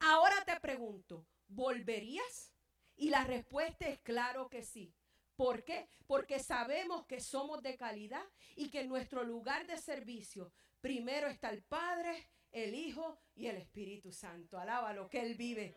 Ahora 0.00 0.44
te 0.44 0.58
pregunto, 0.60 1.26
¿volverías? 1.48 2.54
Y 2.96 3.10
la 3.10 3.24
respuesta 3.24 3.86
es 3.86 4.00
claro 4.00 4.48
que 4.48 4.62
sí. 4.62 4.94
¿Por 5.36 5.64
qué? 5.64 5.90
Porque 6.06 6.38
sabemos 6.38 7.04
que 7.06 7.20
somos 7.20 7.62
de 7.62 7.76
calidad 7.76 8.24
y 8.56 8.70
que 8.70 8.80
en 8.80 8.88
nuestro 8.88 9.22
lugar 9.22 9.66
de 9.66 9.76
servicio 9.76 10.52
primero 10.80 11.26
está 11.28 11.50
el 11.50 11.62
Padre, 11.62 12.30
el 12.52 12.74
Hijo 12.74 13.20
y 13.34 13.48
el 13.48 13.56
Espíritu 13.56 14.12
Santo. 14.12 14.58
Alaba 14.58 14.94
lo 14.94 15.10
que 15.10 15.20
Él 15.20 15.34
vive. 15.34 15.76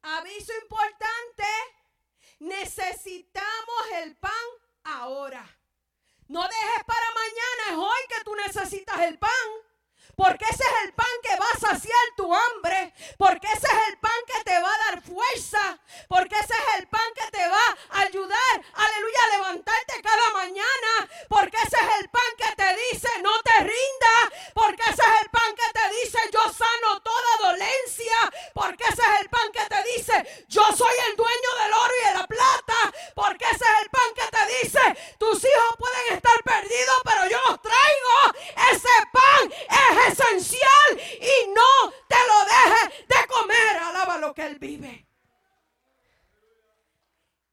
Aviso 0.00 0.52
importante, 0.62 1.02
necesitamos 2.38 3.90
el 4.02 4.16
pan 4.16 4.32
ahora. 4.84 5.44
No 6.28 6.42
dejes 6.42 6.84
para 6.84 7.06
mañana, 7.12 7.70
es 7.70 7.76
hoy 7.76 8.08
que 8.08 8.24
tú 8.24 8.34
necesitas 8.34 9.00
el 9.02 9.18
pan. 9.18 9.30
Porque 10.16 10.44
ese 10.44 10.62
es 10.62 10.84
el 10.84 10.92
pan 10.92 11.06
que 11.22 11.36
va 11.36 11.46
a 11.52 11.58
saciar 11.58 12.06
tu 12.16 12.32
hambre. 12.32 12.94
Porque 13.18 13.46
ese 13.48 13.66
es 13.66 13.88
el 13.88 13.98
pan 13.98 14.12
que 14.26 14.44
te 14.44 14.60
va 14.60 14.72
a 14.72 14.78
dar 14.90 15.02
fuerza. 15.02 15.78
Porque 16.08 16.36
ese 16.36 16.54
es 16.54 16.80
el 16.80 16.88
pan 16.88 17.08
que 17.14 17.30
te 17.30 17.48
va 17.48 17.76
a 17.90 18.00
ayudar, 18.00 18.64
aleluya, 18.74 19.18
a 19.24 19.36
levantarte 19.36 20.02
cada 20.02 20.30
mañana. 20.32 21.08
Porque 21.28 21.56
ese 21.56 21.76
es 21.76 22.00
el 22.00 22.08
pan 22.10 22.30
que 22.38 22.54
te 22.56 22.76
dice, 22.90 23.08
no 23.22 23.32
te 23.42 23.58
rinda. 23.60 24.14
Porque 24.54 24.82
ese 24.82 25.02
es 25.02 25.22
el 25.22 25.30
pan 25.30 25.54
que 25.56 25.78
te 25.78 25.88
dice, 26.00 26.18
yo 26.32 26.42
sano 26.52 27.00
toda 27.02 27.50
dolencia. 27.50 28.32
Porque 28.54 28.84
ese 28.84 29.02
es 29.02 29.20
el 29.20 29.30
pan 29.30 29.52
que 29.52 29.64
te 29.66 29.82
dice, 29.94 30.46
yo 30.48 30.64
soy 30.76 30.94
el 31.08 31.16
dueño 31.16 31.50
del 31.62 31.72
oro 31.72 31.94
y 32.00 32.06
de 32.06 32.14
la 32.14 32.26
plata. 32.26 32.94
Porque 33.14 33.44
ese 33.46 33.64
es 33.64 33.82
el 33.82 33.90
pan 33.90 34.14
que 34.14 34.28
te 34.36 34.46
dice, 34.58 35.16
tus 35.18 35.42
hijos 35.42 35.76
pueden 35.78 36.14
estar 36.14 36.42
perdidos, 36.44 37.00
pero 37.04 37.28
yo 37.28 37.38
los 37.48 37.60
traigo. 37.60 38.14
Ese 38.72 38.88
pan 39.12 39.52
es 39.52 39.94
esencial 40.06 40.90
y 41.20 41.48
no 41.52 41.90
te 42.08 42.16
lo 42.28 42.44
dejes 42.44 43.08
de 43.08 43.26
comer. 43.28 43.76
Alaba 43.76 44.18
lo 44.18 44.34
que 44.34 44.46
Él 44.46 44.58
vive. 44.58 45.06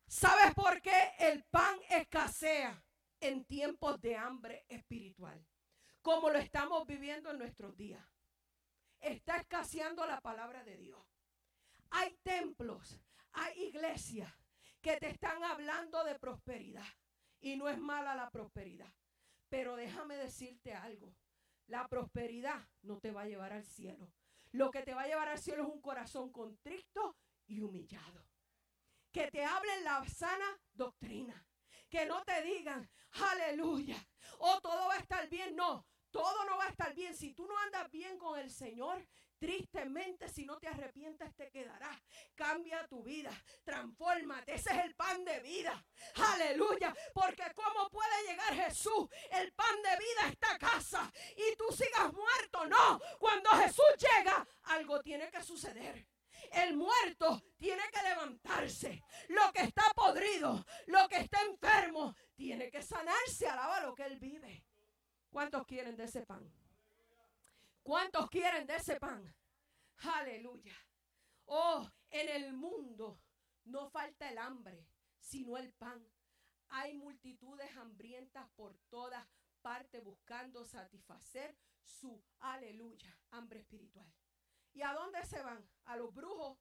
¿Sabes 0.07 0.53
por 0.53 0.81
qué 0.81 1.13
el 1.19 1.43
pan 1.45 1.79
escasea 1.89 2.83
en 3.19 3.45
tiempos 3.45 3.99
de 4.01 4.17
hambre 4.17 4.65
espiritual? 4.69 5.45
Como 6.01 6.29
lo 6.29 6.37
estamos 6.37 6.85
viviendo 6.85 7.31
en 7.31 7.39
nuestros 7.39 7.75
días. 7.75 8.05
Está 8.99 9.37
escaseando 9.37 10.05
la 10.05 10.19
palabra 10.21 10.63
de 10.63 10.77
Dios. 10.77 11.01
Hay 11.89 12.15
templos, 12.23 12.99
hay 13.31 13.63
iglesias 13.63 14.31
que 14.81 14.97
te 14.97 15.09
están 15.09 15.43
hablando 15.43 16.03
de 16.03 16.19
prosperidad. 16.19 16.85
Y 17.39 17.55
no 17.55 17.67
es 17.69 17.79
mala 17.79 18.13
la 18.13 18.29
prosperidad. 18.29 18.93
Pero 19.49 19.75
déjame 19.75 20.15
decirte 20.15 20.75
algo. 20.75 21.15
La 21.71 21.87
prosperidad 21.87 22.67
no 22.81 22.99
te 22.99 23.11
va 23.11 23.21
a 23.21 23.27
llevar 23.27 23.53
al 23.53 23.63
cielo. 23.63 24.11
Lo 24.51 24.71
que 24.71 24.81
te 24.81 24.93
va 24.93 25.03
a 25.03 25.07
llevar 25.07 25.29
al 25.29 25.39
cielo 25.39 25.63
es 25.63 25.69
un 25.69 25.81
contrito 26.29 27.15
y 27.47 27.61
humillado. 27.61 28.27
Que 29.11 29.29
te 29.31 29.43
hablen 29.43 29.83
la 29.83 30.05
sana 30.07 30.59
doctrina. 30.73 31.45
Que 31.89 32.05
no 32.05 32.23
te 32.23 32.41
digan, 32.43 32.89
aleluya, 33.11 33.97
o 34.39 34.51
oh, 34.51 34.61
todo 34.61 34.87
va 34.87 34.93
a 34.93 34.99
estar 34.99 35.27
bien. 35.29 35.55
No, 35.55 35.85
todo 36.11 36.45
no 36.45 36.57
va 36.57 36.65
a 36.65 36.69
estar 36.69 36.93
bien. 36.93 37.15
Si 37.15 37.33
tú 37.33 37.47
no 37.47 37.57
andas 37.59 37.89
bien 37.91 38.17
con 38.17 38.37
el 38.37 38.51
Señor, 38.51 39.07
Tristemente, 39.41 40.29
si 40.29 40.45
no 40.45 40.59
te 40.59 40.67
arrepientes, 40.67 41.35
te 41.35 41.49
quedarás. 41.49 41.97
Cambia 42.35 42.85
tu 42.87 43.01
vida, 43.01 43.31
transfórmate. 43.63 44.53
Ese 44.53 44.69
es 44.69 44.85
el 44.85 44.93
pan 44.93 45.25
de 45.25 45.39
vida. 45.39 45.83
Aleluya. 46.13 46.95
Porque 47.11 47.51
¿cómo 47.55 47.89
puede 47.89 48.27
llegar 48.27 48.53
Jesús, 48.53 49.09
el 49.31 49.51
pan 49.53 49.81
de 49.81 49.97
vida, 49.97 50.25
a 50.25 50.29
esta 50.29 50.57
casa 50.59 51.11
y 51.35 51.55
tú 51.55 51.65
sigas 51.75 52.13
muerto? 52.13 52.67
No. 52.67 53.01
Cuando 53.17 53.49
Jesús 53.49 53.83
llega, 53.97 54.47
algo 54.65 55.01
tiene 55.01 55.31
que 55.31 55.41
suceder. 55.41 56.07
El 56.51 56.77
muerto 56.77 57.41
tiene 57.57 57.81
que 57.91 58.03
levantarse. 58.03 59.01
Lo 59.29 59.51
que 59.53 59.63
está 59.63 59.89
podrido, 59.95 60.63
lo 60.85 61.07
que 61.07 61.17
está 61.17 61.41
enfermo, 61.41 62.15
tiene 62.35 62.69
que 62.69 62.83
sanarse. 62.83 63.47
Alaba 63.47 63.81
lo 63.81 63.95
que 63.95 64.03
Él 64.03 64.19
vive. 64.19 64.63
¿Cuántos 65.31 65.65
quieren 65.65 65.95
de 65.95 66.03
ese 66.03 66.25
pan? 66.25 66.43
¿Cuántos 67.81 68.29
quieren 68.29 68.67
de 68.67 68.75
ese 68.75 68.99
pan? 68.99 69.33
Aleluya. 69.99 70.75
Oh, 71.45 71.89
en 72.09 72.29
el 72.29 72.53
mundo 72.53 73.17
no 73.63 73.89
falta 73.89 74.29
el 74.29 74.37
hambre, 74.37 74.85
sino 75.19 75.57
el 75.57 75.71
pan. 75.73 76.05
Hay 76.67 76.95
multitudes 76.95 77.75
hambrientas 77.77 78.49
por 78.55 78.77
todas 78.89 79.25
partes 79.61 80.03
buscando 80.03 80.65
satisfacer 80.65 81.57
su, 81.81 82.21
aleluya, 82.39 83.17
hambre 83.31 83.61
espiritual. 83.61 84.11
¿Y 84.73 84.81
a 84.81 84.93
dónde 84.93 85.25
se 85.25 85.41
van? 85.41 85.65
A 85.85 85.95
los 85.95 86.13
brujos. 86.13 86.59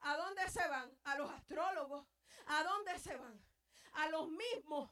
¿A 0.00 0.16
dónde 0.16 0.48
se 0.48 0.66
van? 0.68 0.96
A 1.04 1.16
los 1.16 1.30
astrólogos. 1.30 2.06
¿A 2.46 2.62
dónde 2.62 2.98
se 3.00 3.16
van? 3.16 3.44
A 3.94 4.08
los 4.08 4.28
mismos, 4.28 4.90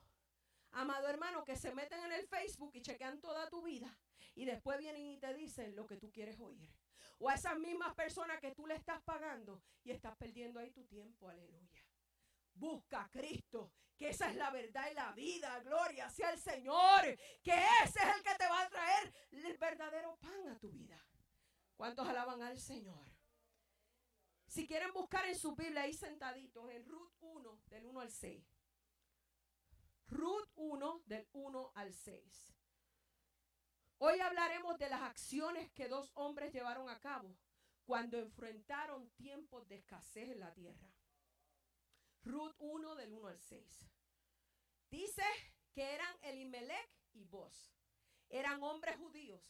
amado 0.73 1.09
hermano, 1.09 1.45
que 1.45 1.57
se 1.57 1.75
meten 1.75 2.03
en 2.05 2.13
el 2.13 2.27
Facebook 2.27 2.71
y 2.75 2.83
chequean 2.83 3.21
toda 3.21 3.49
tu 3.49 3.63
vida 3.63 3.99
y 4.35 4.45
después 4.45 4.79
vienen 4.79 5.05
y 5.07 5.19
te 5.19 5.35
dicen 5.35 5.75
lo 5.77 5.87
que 5.87 5.97
tú 5.97 6.11
quieres 6.11 6.39
oír. 6.41 6.73
O 7.19 7.29
a 7.29 7.35
esas 7.35 7.59
mismas 7.59 7.95
personas 7.95 8.41
que 8.41 8.55
tú 8.55 8.67
le 8.67 8.75
estás 8.75 9.03
pagando 9.03 9.63
y 9.85 9.91
estás 9.91 10.17
perdiendo 10.17 10.59
ahí 10.59 10.71
tu 10.71 10.85
tiempo, 10.87 11.29
aleluya. 11.29 11.85
Busca 12.55 13.03
a 13.03 13.11
Cristo, 13.11 13.73
que 13.97 14.09
esa 14.09 14.31
es 14.31 14.37
la 14.37 14.51
verdad 14.51 14.91
y 14.91 14.95
la 14.95 15.13
vida. 15.13 15.61
Gloria 15.61 16.09
sea 16.09 16.31
el 16.31 16.39
Señor, 16.39 17.03
que 17.43 17.53
ese 17.85 17.99
es 17.99 18.17
el 18.17 18.23
que 18.23 18.35
te 18.39 18.49
va 18.49 18.63
a 18.63 18.69
traer 18.69 19.15
el 19.33 19.59
verdadero 19.59 20.17
pan 20.17 20.49
a 20.49 20.59
tu 20.59 20.71
vida. 20.71 20.99
¿Cuántos 21.77 22.09
alaban 22.09 22.43
al 22.43 22.59
Señor? 22.59 23.07
Si 24.47 24.67
quieren 24.67 24.93
buscar 24.93 25.27
en 25.29 25.39
su 25.39 25.55
Biblia 25.55 25.83
ahí 25.83 25.93
sentaditos, 25.93 26.71
en 26.71 26.85
Ruth 26.85 27.13
1, 27.21 27.63
del 27.67 27.87
1 27.87 28.01
al 28.01 28.11
6. 28.11 28.50
Ruth 30.11 30.49
1, 30.57 31.03
del 31.07 31.29
1 31.33 31.73
al 31.77 31.95
6. 31.95 32.55
Hoy 33.99 34.19
hablaremos 34.19 34.77
de 34.77 34.89
las 34.89 35.03
acciones 35.03 35.71
que 35.71 35.89
dos 35.89 36.11
hombres 36.15 36.53
llevaron 36.53 36.89
a 36.89 36.99
cabo 36.99 37.37
cuando 37.85 38.19
enfrentaron 38.19 39.09
tiempos 39.11 39.69
de 39.69 39.77
escasez 39.77 40.31
en 40.31 40.41
la 40.41 40.53
tierra. 40.53 40.89
Ruth 42.25 42.55
1 42.59 42.97
del 42.97 43.13
1 43.13 43.29
al 43.29 43.39
6. 43.39 43.89
Dice 44.91 45.23
que 45.73 45.95
eran 45.95 46.17
Elimelech 46.23 46.91
y 47.13 47.25
Boz. 47.25 47.73
Eran 48.29 48.63
hombres 48.63 48.97
judíos, 48.97 49.43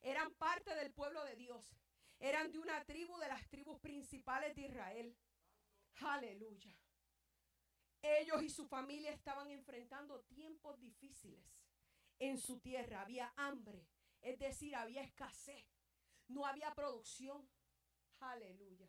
eran 0.00 0.32
parte 0.34 0.74
del 0.74 0.92
pueblo 0.92 1.24
de 1.24 1.36
Dios, 1.36 1.76
eran 2.18 2.50
de 2.50 2.58
una 2.58 2.84
tribu 2.84 3.16
de 3.18 3.28
las 3.28 3.48
tribus 3.48 3.78
principales 3.80 4.54
de 4.56 4.62
Israel. 4.62 5.16
Aleluya. 6.00 6.76
Ellos 8.02 8.42
y 8.42 8.48
su 8.48 8.66
familia 8.66 9.10
estaban 9.10 9.50
enfrentando 9.50 10.22
tiempos 10.22 10.80
difíciles 10.80 11.44
en 12.18 12.38
su 12.38 12.60
tierra. 12.60 13.02
Había 13.02 13.32
hambre, 13.36 13.86
es 14.20 14.38
decir, 14.38 14.74
había 14.74 15.02
escasez. 15.02 15.66
No 16.28 16.46
había 16.46 16.74
producción. 16.74 17.48
Aleluya. 18.20 18.88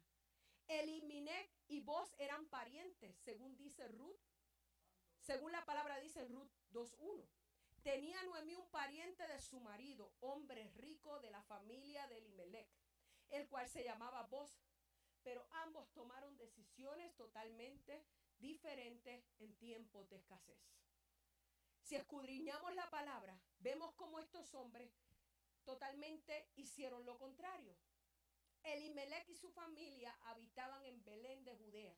Eliminec 0.67 1.51
y 1.67 1.81
vos 1.81 2.13
eran 2.17 2.47
parientes, 2.47 3.17
según 3.17 3.57
dice 3.57 3.87
Ruth. 3.89 4.19
Según 5.19 5.51
la 5.51 5.65
palabra 5.65 5.99
dice 5.99 6.21
en 6.21 6.29
Ruth 6.29 6.51
2.1. 6.71 7.27
Tenía 7.83 8.21
Noemí 8.23 8.55
un 8.55 8.69
pariente 8.69 9.27
de 9.27 9.39
su 9.39 9.59
marido, 9.59 10.13
hombre 10.19 10.69
rico 10.75 11.19
de 11.19 11.31
la 11.31 11.41
familia 11.43 12.07
de 12.07 12.19
Elimelech, 12.19 12.69
el 13.29 13.47
cual 13.49 13.67
se 13.67 13.83
llamaba 13.83 14.23
Boz. 14.27 14.61
Pero 15.23 15.45
ambos 15.51 15.91
tomaron 15.93 16.37
decisiones 16.37 17.15
totalmente 17.15 18.05
diferentes 18.41 19.23
en 19.39 19.55
tiempos 19.55 20.09
de 20.09 20.17
escasez. 20.17 20.59
Si 21.83 21.95
escudriñamos 21.95 22.73
la 22.75 22.89
palabra, 22.89 23.39
vemos 23.59 23.93
cómo 23.95 24.19
estos 24.19 24.53
hombres 24.53 24.91
totalmente 25.63 26.49
hicieron 26.55 27.05
lo 27.05 27.17
contrario. 27.17 27.75
Elimelech 28.63 29.27
y 29.29 29.35
su 29.35 29.51
familia 29.51 30.17
habitaban 30.23 30.83
en 30.85 31.03
Belén 31.03 31.43
de 31.43 31.55
Judea. 31.55 31.95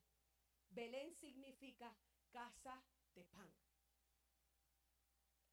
Belén 0.69 1.13
significa 1.15 1.95
casa 2.31 2.83
de 3.13 3.23
pan. 3.25 3.53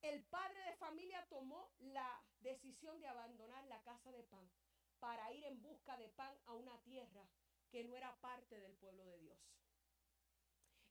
El 0.02 0.24
padre 0.24 0.58
de 0.64 0.76
familia 0.76 1.26
tomó 1.28 1.70
la 1.78 2.24
decisión 2.40 2.98
de 3.00 3.08
abandonar 3.08 3.64
la 3.64 3.82
casa 3.82 4.10
de 4.12 4.22
pan 4.24 4.50
para 4.98 5.30
ir 5.32 5.44
en 5.44 5.60
busca 5.60 5.96
de 5.98 6.08
pan 6.08 6.34
a 6.46 6.54
una 6.54 6.80
tierra 6.82 7.28
que 7.70 7.84
no 7.84 7.96
era 7.96 8.18
parte 8.20 8.58
del 8.58 8.74
pueblo 8.76 9.04
de 9.04 9.18
Dios. 9.18 9.59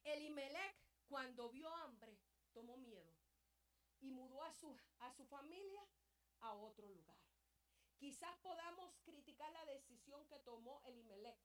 Elimelech, 0.03 0.75
cuando 1.07 1.49
vio 1.49 1.73
hambre, 1.75 2.17
tomó 2.53 2.77
miedo 2.77 3.13
y 3.99 4.11
mudó 4.11 4.43
a 4.43 4.51
su, 4.53 4.77
a 4.99 5.11
su 5.11 5.25
familia 5.25 5.81
a 6.41 6.53
otro 6.53 6.87
lugar. 6.87 7.17
Quizás 7.97 8.35
podamos 8.37 8.97
criticar 9.03 9.51
la 9.51 9.65
decisión 9.65 10.25
que 10.27 10.39
tomó 10.39 10.81
Elimelech, 10.85 11.37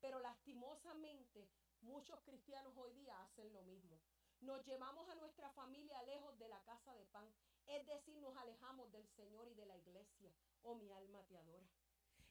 pero 0.00 0.20
lastimosamente 0.20 1.50
muchos 1.80 2.20
cristianos 2.22 2.76
hoy 2.76 2.92
día 2.94 3.20
hacen 3.22 3.52
lo 3.52 3.62
mismo. 3.62 4.00
Nos 4.40 4.64
llevamos 4.64 5.08
a 5.08 5.16
nuestra 5.16 5.50
familia 5.50 6.02
lejos 6.04 6.38
de 6.38 6.48
la 6.48 6.62
casa 6.64 6.94
de 6.94 7.04
pan, 7.06 7.28
es 7.66 7.86
decir, 7.86 8.16
nos 8.22 8.36
alejamos 8.36 8.90
del 8.92 9.06
Señor 9.08 9.48
y 9.48 9.54
de 9.54 9.66
la 9.66 9.76
iglesia. 9.76 10.32
Oh, 10.62 10.76
mi 10.76 10.90
alma 10.92 11.22
te 11.24 11.36
adora. 11.36 11.68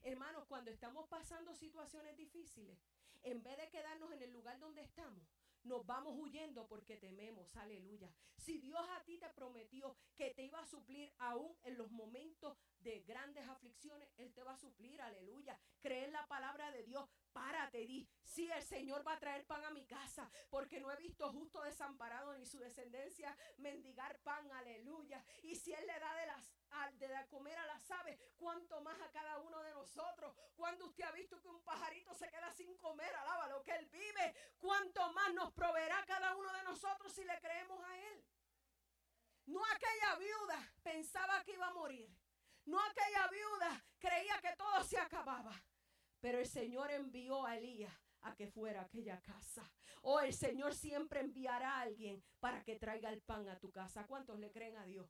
Hermanos, 0.01 0.46
cuando 0.46 0.72
estamos 0.72 1.07
pasando 1.07 1.53
situaciones 1.53 2.15
difíciles, 2.17 2.79
en 3.24 3.43
vez 3.43 3.57
de 3.57 3.69
quedarnos 3.69 4.12
en 4.12 4.22
el 4.22 4.31
lugar 4.31 4.57
donde 4.60 4.81
estamos, 4.81 5.27
nos 5.67 5.86
vamos 5.86 6.15
huyendo 6.17 6.67
porque 6.67 6.97
tememos, 6.97 7.55
aleluya. 7.57 8.12
Si 8.38 8.57
Dios 8.59 8.81
a 8.95 9.03
ti 9.03 9.17
te 9.17 9.29
prometió 9.29 9.97
que 10.15 10.31
te 10.31 10.43
iba 10.43 10.59
a 10.59 10.65
suplir 10.65 11.13
aún 11.17 11.55
en 11.63 11.77
los 11.77 11.91
momentos 11.91 12.57
de 12.79 13.01
grandes 13.01 13.47
aflicciones, 13.47 14.09
Él 14.17 14.33
te 14.33 14.43
va 14.43 14.53
a 14.53 14.57
suplir, 14.57 15.01
aleluya. 15.01 15.59
Cree 15.79 16.05
en 16.05 16.13
la 16.13 16.27
palabra 16.27 16.71
de 16.71 16.83
Dios, 16.83 17.09
párate, 17.33 17.86
di, 17.86 18.07
sí, 18.24 18.50
el 18.50 18.63
Señor 18.63 19.05
va 19.05 19.13
a 19.13 19.19
traer 19.19 19.45
pan 19.45 19.63
a 19.65 19.71
mi 19.71 19.86
casa, 19.86 20.29
porque 20.50 20.79
no 20.79 20.91
he 20.91 20.97
visto 20.97 21.31
justo 21.31 21.62
desamparado 21.62 22.36
ni 22.38 22.45
su 22.45 22.59
descendencia 22.59 23.36
mendigar 23.57 24.19
pan, 24.21 24.50
aleluya. 24.51 25.24
Y 25.43 25.55
si 25.55 25.74
Él 25.74 25.86
le 25.86 26.00
da 26.00 26.15
de 26.15 26.27
las 26.27 26.57
de 26.86 27.27
comer 27.27 27.57
a 27.57 27.65
las 27.65 27.89
aves, 27.91 28.19
cuánto 28.38 28.79
más 28.81 29.00
a 29.01 29.12
cada 29.12 29.39
uno 29.39 29.62
de 29.63 29.74
nosotros. 29.74 30.36
Cuando 30.55 30.86
usted 30.86 31.03
ha 31.03 31.12
visto 31.12 31.41
que 31.41 31.48
un 31.48 31.62
pajarito 31.63 32.13
se 32.13 32.29
queda 32.29 32.51
sin 32.51 32.77
comer, 32.77 33.13
alaba 33.15 33.48
lo 33.48 33.63
que 33.63 33.72
él 33.72 33.88
vive, 33.88 34.36
cuánto 34.57 35.12
más 35.13 35.34
nos 35.34 35.51
proveerá 35.53 36.03
cada 36.05 36.36
uno 36.36 36.51
de 36.53 36.63
nosotros 36.63 37.12
si 37.12 37.24
le 37.24 37.39
creemos 37.39 37.84
a 37.84 37.98
él. 37.98 38.25
No 39.48 39.62
aquella 39.65 40.15
viuda 40.17 40.74
pensaba 40.84 41.43
que 41.43 41.53
iba 41.53 41.67
a 41.67 41.74
morir. 41.74 42.10
No 42.65 42.79
aquella 42.79 43.27
viuda 43.27 43.86
creía 43.98 44.39
que 44.41 44.55
todo 44.55 44.84
se 44.84 45.00
acababa. 45.00 45.53
Pero 46.19 46.39
el 46.39 46.48
Señor 46.48 46.91
envió 46.91 47.46
a 47.46 47.57
Elías 47.57 47.93
a 48.21 48.36
que 48.36 48.47
fuera 48.47 48.82
aquella 48.82 49.21
casa. 49.21 49.63
O 50.02 50.15
oh, 50.15 50.19
el 50.19 50.34
Señor 50.34 50.73
siempre 50.73 51.21
enviará 51.21 51.78
a 51.78 51.82
alguien 51.82 52.23
para 52.39 52.63
que 52.63 52.78
traiga 52.78 53.10
el 53.10 53.21
pan 53.21 53.47
a 53.49 53.58
tu 53.60 53.71
casa. 53.71 54.06
¿Cuántos 54.06 54.39
le 54.39 54.52
creen 54.52 54.78
a 54.78 54.86
Dios? 54.86 55.10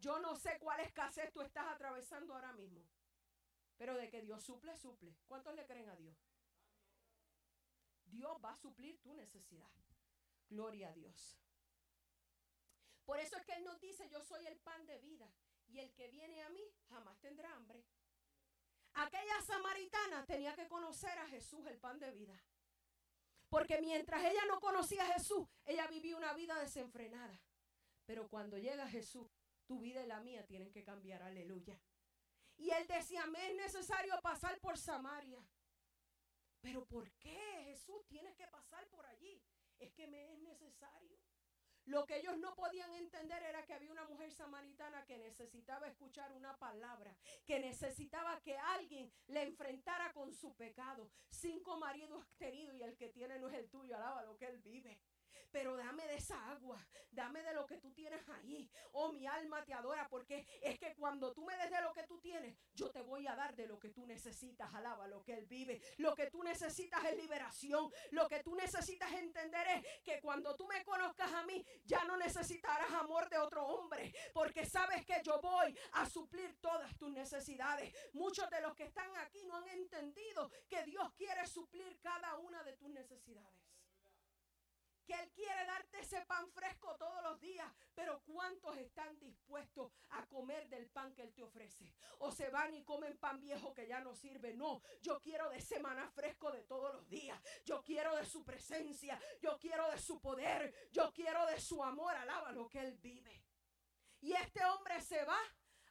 Yo 0.00 0.18
no 0.18 0.34
sé 0.34 0.58
cuál 0.58 0.80
escasez 0.80 1.30
tú 1.32 1.42
estás 1.42 1.66
atravesando 1.68 2.34
ahora 2.34 2.52
mismo. 2.52 2.82
Pero 3.76 3.96
de 3.96 4.08
que 4.08 4.22
Dios 4.22 4.42
suple, 4.42 4.76
suple. 4.76 5.14
¿Cuántos 5.26 5.54
le 5.54 5.66
creen 5.66 5.88
a 5.88 5.96
Dios? 5.96 6.16
Dios 8.06 8.38
va 8.44 8.52
a 8.52 8.56
suplir 8.56 9.00
tu 9.00 9.14
necesidad. 9.14 9.70
Gloria 10.48 10.88
a 10.88 10.92
Dios. 10.92 11.38
Por 13.04 13.18
eso 13.18 13.36
es 13.36 13.44
que 13.44 13.52
Él 13.52 13.64
nos 13.64 13.80
dice, 13.80 14.08
yo 14.08 14.22
soy 14.22 14.46
el 14.46 14.58
pan 14.58 14.86
de 14.86 14.98
vida. 14.98 15.30
Y 15.68 15.78
el 15.78 15.92
que 15.94 16.08
viene 16.08 16.42
a 16.42 16.48
mí 16.48 16.62
jamás 16.88 17.18
tendrá 17.20 17.54
hambre. 17.54 17.84
Aquella 18.94 19.40
samaritana 19.42 20.26
tenía 20.26 20.54
que 20.54 20.66
conocer 20.66 21.16
a 21.18 21.28
Jesús, 21.28 21.64
el 21.66 21.78
pan 21.78 22.00
de 22.00 22.10
vida. 22.10 22.42
Porque 23.48 23.80
mientras 23.80 24.24
ella 24.24 24.44
no 24.46 24.60
conocía 24.60 25.04
a 25.04 25.12
Jesús, 25.14 25.46
ella 25.64 25.86
vivía 25.88 26.16
una 26.16 26.32
vida 26.34 26.58
desenfrenada. 26.58 27.40
Pero 28.06 28.28
cuando 28.28 28.58
llega 28.58 28.88
Jesús, 28.88 29.28
tu 29.70 29.78
vida 29.78 30.02
y 30.02 30.08
la 30.08 30.18
mía 30.18 30.44
tienen 30.48 30.72
que 30.72 30.82
cambiar, 30.82 31.22
aleluya. 31.22 31.80
Y 32.56 32.70
él 32.70 32.88
decía, 32.88 33.24
me 33.26 33.50
es 33.50 33.54
necesario 33.54 34.20
pasar 34.20 34.58
por 34.58 34.76
Samaria. 34.76 35.40
Pero 36.60 36.84
¿por 36.86 37.08
qué 37.12 37.38
Jesús 37.66 38.04
tienes 38.08 38.34
que 38.34 38.48
pasar 38.48 38.84
por 38.88 39.06
allí? 39.06 39.40
Es 39.78 39.92
que 39.92 40.08
me 40.08 40.32
es 40.32 40.40
necesario. 40.40 41.16
Lo 41.84 42.04
que 42.04 42.16
ellos 42.16 42.36
no 42.38 42.56
podían 42.56 42.92
entender 42.94 43.40
era 43.44 43.64
que 43.64 43.72
había 43.72 43.92
una 43.92 44.08
mujer 44.08 44.32
samaritana 44.32 45.06
que 45.06 45.18
necesitaba 45.18 45.86
escuchar 45.86 46.32
una 46.32 46.58
palabra, 46.58 47.16
que 47.46 47.60
necesitaba 47.60 48.40
que 48.40 48.58
alguien 48.58 49.12
le 49.28 49.44
enfrentara 49.44 50.12
con 50.12 50.32
su 50.34 50.52
pecado. 50.56 51.12
Cinco 51.28 51.78
maridos 51.78 52.26
tenido 52.38 52.74
y 52.74 52.82
el 52.82 52.96
que 52.96 53.10
tiene 53.10 53.38
no 53.38 53.48
es 53.48 53.54
el 53.54 53.70
tuyo, 53.70 53.94
alaba 53.94 54.24
lo 54.24 54.36
que 54.36 54.46
él 54.46 54.58
vive 54.58 55.00
pero 55.50 55.76
dame 55.76 56.06
de 56.06 56.16
esa 56.16 56.50
agua, 56.50 56.78
dame 57.10 57.42
de 57.42 57.54
lo 57.54 57.66
que 57.66 57.78
tú 57.78 57.92
tienes 57.92 58.28
ahí. 58.28 58.70
Oh, 58.92 59.12
mi 59.12 59.26
alma 59.26 59.64
te 59.64 59.74
adora 59.74 60.08
porque 60.08 60.46
es 60.62 60.78
que 60.78 60.94
cuando 60.94 61.32
tú 61.32 61.44
me 61.44 61.56
des 61.56 61.70
de 61.70 61.80
lo 61.82 61.92
que 61.92 62.04
tú 62.04 62.20
tienes, 62.20 62.56
yo 62.74 62.90
te 62.90 63.02
voy 63.02 63.26
a 63.26 63.34
dar 63.34 63.54
de 63.54 63.66
lo 63.66 63.78
que 63.78 63.90
tú 63.90 64.06
necesitas. 64.06 64.72
Alaba 64.74 65.06
lo 65.08 65.22
que 65.22 65.34
Él 65.34 65.46
vive. 65.46 65.80
Lo 65.98 66.14
que 66.14 66.30
tú 66.30 66.42
necesitas 66.42 67.04
es 67.04 67.16
liberación. 67.16 67.90
Lo 68.10 68.28
que 68.28 68.42
tú 68.42 68.54
necesitas 68.54 69.12
entender 69.12 69.66
es 69.68 70.02
que 70.02 70.20
cuando 70.20 70.54
tú 70.56 70.66
me 70.66 70.84
conozcas 70.84 71.32
a 71.32 71.44
mí, 71.44 71.64
ya 71.84 72.04
no 72.04 72.16
necesitarás 72.16 72.92
amor 72.92 73.28
de 73.28 73.38
otro 73.38 73.66
hombre, 73.66 74.12
porque 74.32 74.66
sabes 74.66 75.04
que 75.04 75.20
yo 75.24 75.40
voy 75.40 75.76
a 75.92 76.08
suplir 76.08 76.56
todas 76.60 76.96
tus 76.96 77.10
necesidades. 77.10 77.92
Muchos 78.12 78.48
de 78.50 78.60
los 78.60 78.74
que 78.74 78.84
están 78.84 79.10
aquí 79.18 79.44
no 79.46 79.56
han 79.56 79.68
entendido 79.68 80.50
que 80.68 80.84
Dios 80.84 81.12
quiere 81.14 81.46
suplir 81.46 81.98
cada 82.00 82.36
una 82.36 82.62
de 82.62 82.76
tus 82.76 82.90
necesidades 82.90 83.70
que 85.10 85.20
Él 85.20 85.32
quiere 85.32 85.66
darte 85.66 85.98
ese 85.98 86.20
pan 86.20 86.48
fresco 86.52 86.94
todos 86.96 87.20
los 87.24 87.40
días, 87.40 87.68
pero 87.96 88.22
¿cuántos 88.22 88.76
están 88.78 89.18
dispuestos 89.18 89.90
a 90.10 90.24
comer 90.26 90.68
del 90.68 90.88
pan 90.88 91.12
que 91.14 91.22
Él 91.22 91.34
te 91.34 91.42
ofrece? 91.42 91.92
O 92.20 92.30
se 92.30 92.48
van 92.48 92.72
y 92.74 92.84
comen 92.84 93.18
pan 93.18 93.40
viejo 93.40 93.74
que 93.74 93.88
ya 93.88 93.98
no 93.98 94.14
sirve. 94.14 94.54
No, 94.54 94.80
yo 95.00 95.20
quiero 95.20 95.50
de 95.50 95.60
semana 95.60 96.08
fresco 96.10 96.52
de 96.52 96.62
todos 96.62 96.94
los 96.94 97.08
días. 97.08 97.42
Yo 97.64 97.82
quiero 97.82 98.14
de 98.14 98.24
su 98.24 98.44
presencia, 98.44 99.20
yo 99.40 99.58
quiero 99.58 99.90
de 99.90 99.98
su 99.98 100.20
poder, 100.20 100.72
yo 100.92 101.12
quiero 101.12 101.44
de 101.46 101.60
su 101.60 101.82
amor. 101.82 102.14
Alaba 102.14 102.52
lo 102.52 102.68
que 102.68 102.78
Él 102.78 102.96
vive. 102.98 103.42
Y 104.20 104.32
este 104.34 104.64
hombre 104.64 105.00
se 105.00 105.24
va 105.24 105.40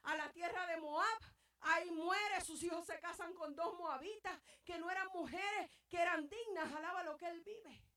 a 0.03 0.15
la 0.15 0.31
tierra 0.31 0.65
de 0.67 0.77
Moab. 0.77 1.19
Ahí 1.59 1.91
muere, 1.91 2.39
sus 2.39 2.63
hijos 2.63 2.85
se 2.85 2.97
casan 3.01 3.33
con 3.33 3.53
dos 3.53 3.77
moabitas 3.77 4.39
que 4.63 4.79
no 4.79 4.89
eran 4.89 5.09
mujeres, 5.13 5.69
que 5.89 6.01
eran 6.01 6.29
dignas. 6.29 6.73
Alaba 6.73 7.03
lo 7.03 7.17
que 7.17 7.27
él 7.27 7.41
vive. 7.41 7.88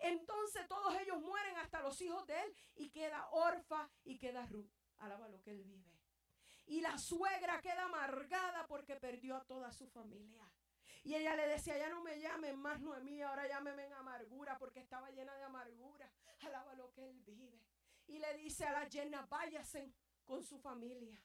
Entonces 0.00 0.66
todos 0.68 0.94
ellos 1.00 1.20
mueren 1.20 1.56
hasta 1.58 1.82
los 1.82 2.00
hijos 2.00 2.26
de 2.26 2.40
él 2.40 2.56
y 2.76 2.90
queda 2.90 3.28
Orfa 3.30 3.90
y 4.04 4.18
queda 4.18 4.46
Ruth. 4.46 4.70
Alaba 4.98 5.28
lo 5.28 5.42
que 5.42 5.50
él 5.50 5.62
vive. 5.62 5.92
Y 6.66 6.80
la 6.80 6.96
suegra 6.98 7.60
queda 7.60 7.84
amargada 7.84 8.66
porque 8.66 8.96
perdió 8.96 9.36
a 9.36 9.44
toda 9.44 9.72
su 9.72 9.88
familia. 9.88 10.48
Y 11.04 11.14
ella 11.14 11.34
le 11.34 11.48
decía, 11.48 11.76
ya 11.76 11.88
no 11.88 12.02
me 12.02 12.20
llamen 12.20 12.56
más 12.56 12.80
Noemí, 12.80 13.22
ahora 13.22 13.48
llámeme 13.48 13.86
en 13.86 13.92
amargura 13.94 14.56
porque 14.58 14.80
estaba 14.80 15.10
llena 15.10 15.34
de 15.36 15.42
amargura. 15.42 16.10
Alaba 16.40 16.74
lo 16.74 16.92
que 16.92 17.08
él 17.08 17.20
vive. 17.24 17.60
Y 18.06 18.18
le 18.18 18.34
dice 18.34 18.64
a 18.64 18.72
la 18.72 18.88
llena, 18.88 19.26
váyase 19.26 19.92
con 20.24 20.44
su 20.44 20.58
familia. 20.60 21.20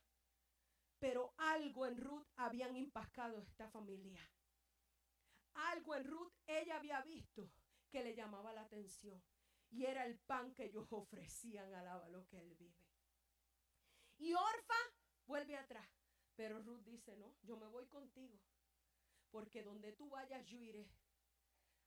Pero 0.99 1.33
algo 1.37 1.85
en 1.85 1.97
Ruth 1.97 2.27
habían 2.37 2.75
impactado 2.75 3.39
esta 3.39 3.69
familia. 3.69 4.19
Algo 5.53 5.95
en 5.95 6.05
Ruth 6.05 6.33
ella 6.47 6.77
había 6.77 7.01
visto 7.01 7.49
que 7.89 8.03
le 8.03 8.15
llamaba 8.15 8.53
la 8.53 8.61
atención. 8.61 9.21
Y 9.69 9.85
era 9.85 10.05
el 10.05 10.17
pan 10.19 10.53
que 10.53 10.65
ellos 10.65 10.87
ofrecían, 10.91 11.73
alaba 11.73 12.09
lo 12.09 12.25
que 12.27 12.39
él 12.39 12.55
vive. 12.55 12.87
Y 14.17 14.33
Orfa 14.33 14.79
vuelve 15.25 15.57
atrás. 15.57 15.87
Pero 16.35 16.61
Ruth 16.61 16.83
dice, 16.83 17.15
no, 17.17 17.35
yo 17.41 17.57
me 17.57 17.67
voy 17.67 17.87
contigo. 17.87 18.39
Porque 19.31 19.63
donde 19.63 19.91
tú 19.93 20.09
vayas, 20.09 20.45
yo 20.45 20.59
iré. 20.59 20.89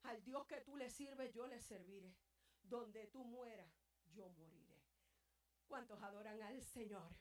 Al 0.02 0.22
Dios 0.24 0.46
que 0.46 0.60
tú 0.60 0.76
le 0.76 0.90
sirves, 0.90 1.32
yo 1.32 1.46
le 1.46 1.60
serviré. 1.60 2.16
Donde 2.62 3.06
tú 3.06 3.24
mueras, 3.24 3.72
yo 4.12 4.28
moriré. 4.30 4.82
¿Cuántos 5.66 6.02
adoran 6.02 6.42
al 6.42 6.62
Señor? 6.62 7.14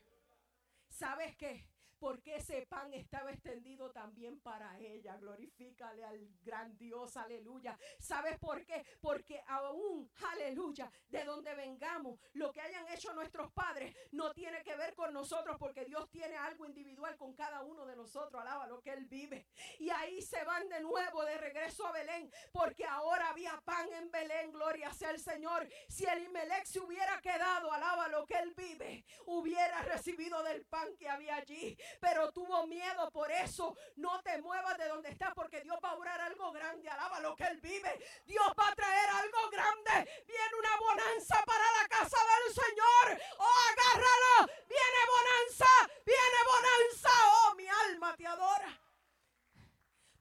¿Sabes 0.88 1.36
qué? 1.36 1.69
Porque 2.00 2.36
ese 2.36 2.66
pan 2.66 2.92
estaba 2.94 3.30
extendido 3.30 3.90
también 3.92 4.40
para 4.40 4.78
ella. 4.78 5.16
Glorifícale 5.18 6.02
al 6.02 6.18
gran 6.42 6.76
Dios, 6.78 7.16
aleluya. 7.16 7.78
¿Sabes 7.98 8.38
por 8.38 8.64
qué? 8.64 8.84
Porque 9.00 9.44
aún, 9.46 10.10
aleluya, 10.32 10.90
de 11.08 11.24
donde 11.24 11.54
vengamos, 11.54 12.18
lo 12.32 12.50
que 12.52 12.62
hayan 12.62 12.88
hecho 12.88 13.12
nuestros 13.12 13.52
padres 13.52 13.94
no 14.12 14.32
tiene 14.32 14.62
que 14.62 14.76
ver 14.76 14.94
con 14.94 15.12
nosotros, 15.12 15.56
porque 15.58 15.84
Dios 15.84 16.08
tiene 16.10 16.36
algo 16.36 16.64
individual 16.64 17.16
con 17.18 17.34
cada 17.34 17.62
uno 17.62 17.84
de 17.84 17.96
nosotros. 17.96 18.40
Alaba 18.40 18.66
lo 18.66 18.80
que 18.80 18.92
Él 18.92 19.04
vive. 19.04 19.46
Y 19.78 19.90
ahí 19.90 20.22
se 20.22 20.42
van 20.44 20.68
de 20.68 20.80
nuevo 20.80 21.24
de 21.24 21.36
regreso 21.36 21.86
a 21.86 21.92
Belén, 21.92 22.32
porque 22.50 22.86
ahora 22.86 23.28
había 23.28 23.60
pan 23.60 23.92
en 23.92 24.10
Belén. 24.10 24.52
Gloria 24.52 24.92
sea 24.94 25.10
el 25.10 25.20
Señor. 25.20 25.68
Si 25.88 26.06
el 26.06 26.24
Imelec 26.24 26.64
se 26.64 26.80
hubiera 26.80 27.20
quedado, 27.20 27.70
alaba 27.70 28.08
lo 28.08 28.24
que 28.26 28.38
Él 28.38 28.54
vive, 28.56 29.04
hubiera 29.26 29.82
recibido 29.82 30.42
del 30.42 30.64
pan 30.64 30.96
que 30.96 31.08
había 31.08 31.36
allí 31.36 31.76
pero 31.98 32.30
tuvo 32.32 32.66
miedo. 32.66 33.10
Por 33.10 33.30
eso 33.32 33.76
no 33.96 34.20
te 34.22 34.40
muevas 34.40 34.76
de 34.78 34.88
donde 34.88 35.10
estás, 35.10 35.32
porque 35.34 35.60
Dios 35.60 35.78
va 35.84 35.90
a 35.90 35.94
orar 35.96 36.20
algo 36.20 36.52
grande. 36.52 36.88
Alaba 36.88 37.20
lo 37.20 37.34
que 37.34 37.44
Él 37.44 37.60
vive. 37.60 37.98
Dios 38.26 38.46
va 38.58 38.68
a 38.68 38.74
traer 38.74 39.08
algo 39.10 39.50
grande. 39.50 40.24
Viene 40.26 40.54
una 40.58 40.76
bonanza 40.78 41.42
para 41.44 41.64
la 41.80 41.88
casa 41.88 42.16
del 42.16 42.54
Señor. 42.54 43.22
Oh, 43.38 43.58
agárralo. 43.70 44.52
Viene 44.68 45.00
bonanza. 45.08 45.66
Viene 46.04 46.38
bonanza. 46.46 47.10
Oh, 47.26 47.54
mi 47.54 47.66
alma 47.68 48.16
te 48.16 48.26
adora. 48.26 48.80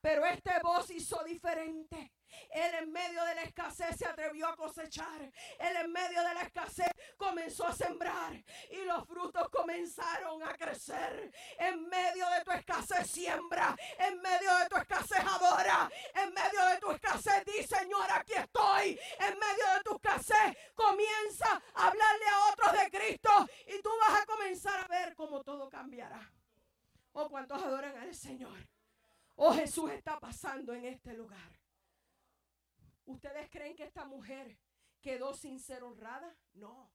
Pero 0.01 0.25
este 0.25 0.51
voz 0.63 0.89
hizo 0.91 1.23
diferente. 1.23 2.13
Él 2.51 2.73
en 2.75 2.91
medio 2.91 3.23
de 3.25 3.36
la 3.36 3.43
escasez 3.43 3.97
se 3.97 4.05
atrevió 4.05 4.47
a 4.47 4.55
Él 4.97 5.75
en 5.78 5.91
medio 5.91 6.23
de 6.23 6.34
la 6.34 6.41
escasez 6.41 6.89
comenzó 7.15 7.67
a 7.67 7.73
sembrar 7.73 8.34
y 8.71 8.84
los 8.86 9.06
frutos 9.06 9.47
comenzaron 9.49 10.41
a 10.41 10.54
crecer. 10.56 11.32
En 11.60 11.88
medio 11.88 12.28
de 12.30 12.43
tu 12.43 12.52
escasez 12.52 13.08
siembra. 13.08 13.75
En 13.99 14.19
medio 14.19 14.56
de 14.58 14.67
tu 14.67 14.78
escasez 14.78 15.19
adora. 15.19 15.91
En 16.15 16.34
medio 16.34 16.65
de 16.71 16.80
tu 16.80 16.91
escasez 16.91 17.45
di 17.45 17.63
Señor 17.63 18.08
aquí 18.12 18.34
estoy. 18.34 18.99
En 19.19 19.38
medio 19.38 19.73
de 19.75 19.84
tu 19.84 19.95
escasez 19.95 20.58
comienza 20.73 21.62
a 21.75 21.88
hablarle 21.88 22.25
a 22.25 22.52
otros 22.52 22.71
de 22.73 22.89
Cristo 22.89 23.30
y 23.67 23.82
tú 23.84 23.89
vas 24.02 24.21
a 24.21 24.25
comenzar 24.25 24.80
a 24.80 24.88
ver 24.88 25.13
cómo 25.13 25.43
todo 25.43 25.69
cambiará. 25.69 26.32
Oh, 27.12 27.30
cuántos 27.30 27.62
adoran 27.62 27.95
al 27.97 28.15
Señor. 28.15 28.67
Oh, 29.36 29.54
Jesús 29.54 29.91
está 29.91 30.19
pasando 30.19 30.73
en 30.73 30.86
este 30.86 31.13
lugar. 31.13 31.60
¿Ustedes 33.06 33.49
creen 33.49 33.75
que 33.75 33.84
esta 33.84 34.06
mujer 34.06 34.56
quedó 35.01 35.33
sin 35.33 35.59
ser 35.59 35.83
honrada? 35.83 36.38
No. 36.53 36.93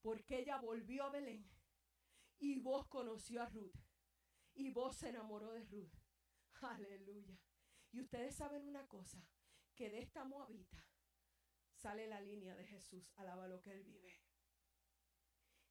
Porque 0.00 0.38
ella 0.38 0.58
volvió 0.58 1.04
a 1.04 1.10
Belén 1.10 1.48
y 2.38 2.60
vos 2.60 2.86
conoció 2.88 3.42
a 3.42 3.46
Ruth 3.46 3.76
y 4.54 4.70
vos 4.70 4.96
se 4.96 5.08
enamoró 5.08 5.52
de 5.52 5.64
Ruth. 5.64 5.92
Aleluya. 6.60 7.38
Y 7.92 8.00
ustedes 8.00 8.36
saben 8.36 8.66
una 8.66 8.86
cosa, 8.88 9.24
que 9.74 9.90
de 9.90 10.00
esta 10.00 10.24
moabita 10.24 10.84
sale 11.74 12.06
la 12.06 12.20
línea 12.20 12.54
de 12.54 12.64
Jesús, 12.64 13.12
alaba 13.16 13.48
lo 13.48 13.60
que 13.60 13.72
él 13.72 13.84
vive. 13.84 14.20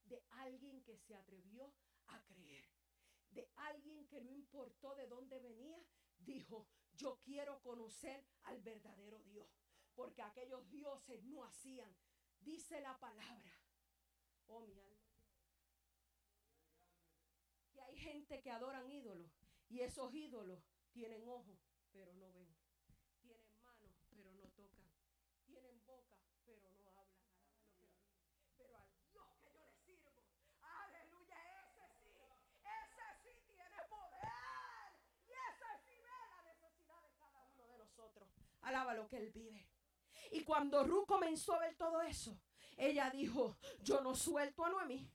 De 0.04 0.24
alguien 0.30 0.84
que 0.84 0.98
se 0.98 1.15
atrevió 1.15 1.74
a 2.08 2.24
creer. 2.24 2.65
De 3.32 3.50
alguien 3.56 4.06
que 4.08 4.22
no 4.22 4.32
importó 4.32 4.96
de 4.96 5.08
dónde 5.08 5.39
venía, 5.39 5.84
dijo, 6.17 6.67
yo 6.93 7.19
quiero 7.24 7.62
conocer 7.62 8.26
al 8.43 8.62
verdadero 8.62 9.24
Dios. 9.24 9.62
Porque 9.96 10.22
aquellos 10.22 10.70
dioses 10.70 11.24
no 11.24 11.44
hacían. 11.44 11.96
Dice 12.40 12.82
la 12.82 13.00
palabra. 13.00 13.54
Oh, 14.48 14.62
mi 14.62 14.80
alma. 14.80 15.00
Que 17.72 17.82
hay 17.82 17.98
gente 17.98 18.42
que 18.42 18.52
adoran 18.52 18.90
ídolos. 18.92 19.32
Y 19.70 19.82
esos 19.82 20.14
ídolos 20.14 20.64
tienen 20.92 21.28
ojos, 21.28 21.58
pero 21.92 22.14
no 22.14 22.32
ven. 22.34 22.54
Tienen 23.22 23.60
manos, 23.62 23.92
pero 24.12 24.32
no 24.34 24.44
tocan. 24.50 24.92
Tienen 25.46 25.84
boca, 25.86 26.18
pero 26.46 26.70
no 26.72 26.90
hablan. 26.92 27.26
Pero 28.58 28.78
al 28.78 28.92
Dios 29.12 29.26
que 29.42 29.54
yo 29.54 29.64
le 29.64 29.76
sirvo, 29.86 30.12
aleluya, 30.62 31.38
ese 31.66 31.90
sí, 32.04 32.16
ese 32.62 33.22
sí 33.24 33.42
tiene 33.48 33.78
poder. 33.90 34.94
Y 35.26 35.32
ese 35.32 35.70
sí 35.86 35.96
ve 36.02 36.28
la 36.30 36.44
necesidad 36.44 37.02
de 37.02 37.14
cada 37.18 37.44
uno 37.46 37.68
de 37.68 37.78
nosotros. 37.78 38.30
Alaba 38.62 38.94
lo 38.94 39.08
que 39.08 39.18
Él 39.18 39.32
vive. 39.32 39.73
Y 40.34 40.43
cuando 40.43 40.84
Ruth 40.84 41.06
comenzó 41.06 41.54
a 41.54 41.60
ver 41.60 41.76
todo 41.76 42.02
eso, 42.02 42.36
ella 42.76 43.10
dijo, 43.12 43.56
yo 43.82 44.02
no 44.02 44.15
suelto 44.15 44.65
a 44.65 44.69
Noemí. 44.69 45.08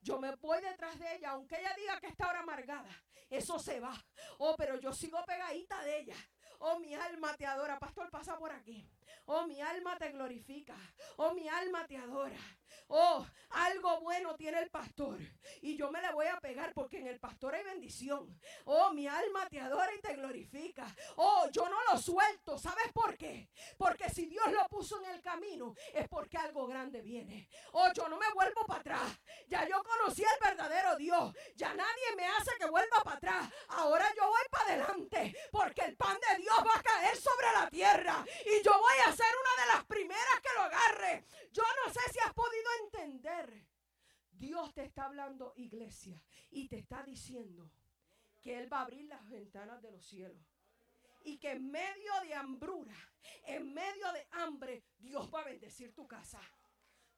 Yo 0.00 0.18
me 0.18 0.34
voy 0.34 0.60
detrás 0.60 0.98
de 0.98 1.14
ella, 1.14 1.30
aunque 1.30 1.60
ella 1.60 1.72
diga 1.76 2.00
que 2.00 2.08
está 2.08 2.26
ahora 2.26 2.40
amargada. 2.40 2.90
Eso 3.30 3.60
se 3.60 3.78
va. 3.78 3.94
Oh, 4.38 4.56
pero 4.56 4.80
yo 4.80 4.92
sigo 4.92 5.24
pegadita 5.24 5.80
de 5.84 6.00
ella. 6.00 6.16
Oh, 6.58 6.80
mi 6.80 6.92
alma 6.92 7.36
te 7.36 7.46
adora. 7.46 7.78
Pastor, 7.78 8.10
pasa 8.10 8.36
por 8.36 8.50
aquí. 8.50 8.84
Oh, 9.26 9.46
mi 9.46 9.60
alma 9.60 9.96
te 9.98 10.10
glorifica. 10.10 10.76
Oh, 11.16 11.32
mi 11.32 11.48
alma 11.48 11.86
te 11.86 11.96
adora. 11.96 12.40
Oh, 12.88 13.26
algo 13.50 14.00
bueno 14.00 14.34
tiene 14.34 14.60
el 14.60 14.70
pastor. 14.70 15.18
Y 15.62 15.76
yo 15.76 15.90
me 15.90 16.00
le 16.02 16.12
voy 16.12 16.26
a 16.26 16.38
pegar 16.40 16.72
porque 16.74 16.98
en 16.98 17.06
el 17.06 17.18
pastor 17.18 17.54
hay 17.54 17.64
bendición. 17.64 18.38
Oh, 18.64 18.92
mi 18.92 19.06
alma 19.06 19.46
te 19.48 19.60
adora 19.60 19.94
y 19.94 20.00
te 20.00 20.14
glorifica. 20.14 20.86
Oh, 21.16 21.48
yo 21.50 21.68
no 21.68 21.76
lo 21.90 21.98
suelto. 21.98 22.58
¿Sabes 22.58 22.92
por 22.92 23.16
qué? 23.16 23.50
Porque 23.78 24.10
si 24.10 24.26
Dios 24.26 24.50
lo 24.52 24.66
puso 24.68 25.02
en 25.02 25.10
el 25.10 25.22
camino 25.22 25.74
es 25.94 26.08
porque 26.08 26.36
algo 26.36 26.66
grande 26.66 27.00
viene. 27.00 27.48
Oh, 27.72 27.88
yo 27.94 28.08
no 28.08 28.18
me 28.18 28.30
vuelvo 28.34 28.66
para 28.66 28.80
atrás. 28.80 29.20
Ya 29.48 29.66
yo 29.66 29.82
conocí 29.82 30.24
al 30.24 30.50
verdadero 30.50 30.96
Dios. 30.96 31.34
Ya 31.56 31.72
nadie 31.74 32.16
me 32.16 32.26
hace 32.26 32.50
que 32.58 32.66
vuelva 32.66 33.02
para 33.02 33.16
atrás. 33.16 33.52
Ahora 33.68 34.06
yo 34.16 34.26
voy 34.26 34.42
para 34.50 34.74
adelante 34.74 35.34
porque 35.50 35.82
el 35.82 35.96
pan 35.96 36.18
de 36.28 36.42
Dios 36.42 36.56
va 36.58 36.78
a 36.78 36.82
caer 36.82 37.16
sobre 37.16 37.52
la 37.54 37.68
tierra. 37.68 38.24
Y 38.44 38.62
yo 38.62 38.72
voy 38.72 38.94
a 39.06 39.12
ser 39.12 39.26
una 39.26 39.62
de 39.62 39.72
las 39.72 39.84
primeras 39.86 40.40
que 40.42 40.54
lo 40.54 40.62
agarre. 40.62 41.26
Yo 41.52 41.62
no 41.84 41.92
sé 41.92 42.00
si 42.12 42.18
has 42.20 42.32
podido 42.34 42.68
entender. 42.84 43.66
Dios 44.30 44.74
te 44.74 44.82
está 44.82 45.04
hablando, 45.04 45.52
iglesia, 45.56 46.20
y 46.50 46.68
te 46.68 46.78
está 46.78 47.02
diciendo 47.02 47.70
que 48.42 48.58
Él 48.58 48.72
va 48.72 48.78
a 48.78 48.82
abrir 48.82 49.06
las 49.06 49.28
ventanas 49.28 49.80
de 49.82 49.92
los 49.92 50.04
cielos. 50.04 50.42
Y 51.24 51.38
que 51.38 51.52
en 51.52 51.70
medio 51.70 52.12
de 52.22 52.34
hambrura, 52.34 52.96
en 53.44 53.72
medio 53.72 54.12
de 54.12 54.26
hambre, 54.32 54.84
Dios 54.98 55.32
va 55.32 55.42
a 55.42 55.44
bendecir 55.44 55.94
tu 55.94 56.08
casa. 56.08 56.40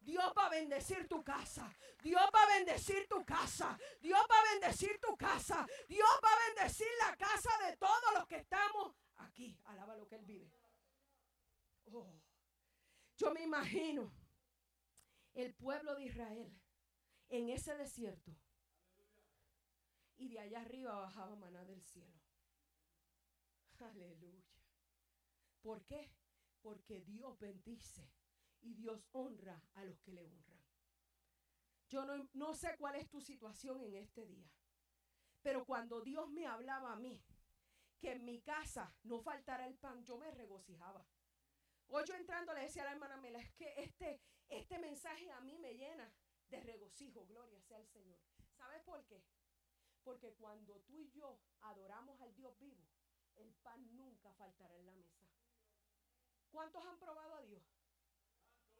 Dios 0.05 0.31
va 0.37 0.45
a 0.45 0.49
bendecir 0.49 1.07
tu 1.07 1.23
casa. 1.23 1.75
Dios 2.03 2.21
va 2.33 2.43
a 2.43 2.57
bendecir 2.57 3.07
tu 3.09 3.25
casa. 3.25 3.75
Dios 3.99 4.19
va 4.31 4.39
a 4.39 4.53
bendecir 4.53 4.99
tu 5.01 5.17
casa. 5.17 5.65
Dios 5.89 6.07
va 6.23 6.29
a 6.29 6.47
bendecir 6.47 6.87
la 6.99 7.17
casa 7.17 7.49
de 7.65 7.75
todos 7.77 8.13
los 8.13 8.27
que 8.27 8.35
estamos 8.35 8.95
aquí. 9.17 9.57
Alaba 9.65 9.95
lo 9.95 10.07
que 10.07 10.15
Él 10.15 10.25
vive. 10.25 10.51
Oh, 11.97 12.13
yo 13.15 13.31
me 13.31 13.41
imagino 13.41 14.13
el 15.33 15.55
pueblo 15.55 15.95
de 15.95 16.03
Israel 16.03 16.53
en 17.29 17.49
ese 17.49 17.73
desierto. 17.75 18.35
Y 20.17 20.27
de 20.27 20.39
allá 20.39 20.61
arriba 20.61 20.99
bajaba 20.99 21.37
maná 21.37 21.63
del 21.63 21.81
cielo. 21.81 22.19
Aleluya. 23.79 24.43
¿Por 25.61 25.85
qué? 25.85 26.11
Porque 26.61 26.99
Dios 26.99 27.39
bendice 27.39 28.11
y 28.59 28.73
Dios 28.73 29.07
honra 29.13 29.63
a 29.75 29.85
los 29.85 29.97
que 30.01 30.11
le 30.11 30.25
honran. 30.25 30.61
Yo 31.87 32.03
no, 32.03 32.29
no, 32.33 32.53
sé 32.53 32.75
cuál 32.77 32.95
es 32.95 33.09
tu 33.09 33.21
situación 33.21 33.79
en 33.81 33.95
este 33.95 34.25
día, 34.25 34.49
pero 35.41 35.65
cuando 35.65 36.01
Dios 36.01 36.29
me 36.29 36.45
hablaba 36.45 36.91
a 36.91 36.97
mí, 36.97 37.23
que 38.01 38.11
en 38.11 38.25
mi 38.25 38.41
casa 38.41 38.93
no 39.03 39.21
faltara 39.21 39.65
el 39.65 39.77
pan, 39.77 40.03
yo 40.03 40.17
me 40.17 40.31
regocijaba. 40.31 41.05
Hoy 41.87 42.03
yo 42.05 42.15
entrando 42.15 42.53
le 42.53 42.61
decía 42.61 42.81
a 42.83 42.85
la 42.85 42.91
hermana 42.91 43.17
Mela, 43.17 43.39
es 43.39 43.51
que 43.53 43.73
este, 43.77 44.21
este 44.49 44.79
mensaje 44.79 45.31
a 45.31 45.41
mí 45.41 45.57
me 45.59 45.73
llena 45.73 46.11
de 46.49 46.59
regocijo, 46.61 47.25
gloria 47.25 47.61
sea 47.61 47.77
el 47.77 47.87
Señor. 47.87 48.19
¿Sabes 48.57 48.81
por 48.83 49.05
qué? 49.05 49.23
Porque 50.03 50.33
cuando 50.33 50.79
tú 50.81 50.99
y 50.99 51.09
yo 51.11 51.39
adoramos 51.61 52.19
al 52.21 52.33
Dios 52.35 52.57
vivo, 52.59 52.85
el 53.35 53.53
pan 53.55 53.95
nunca 53.95 54.31
faltará 54.33 54.75
en 54.75 54.85
la 54.85 54.95
mesa. 54.95 55.25
¿Cuántos 56.51 56.85
han 56.85 56.97
probado 56.99 57.35
a 57.35 57.41
Dios? 57.41 57.63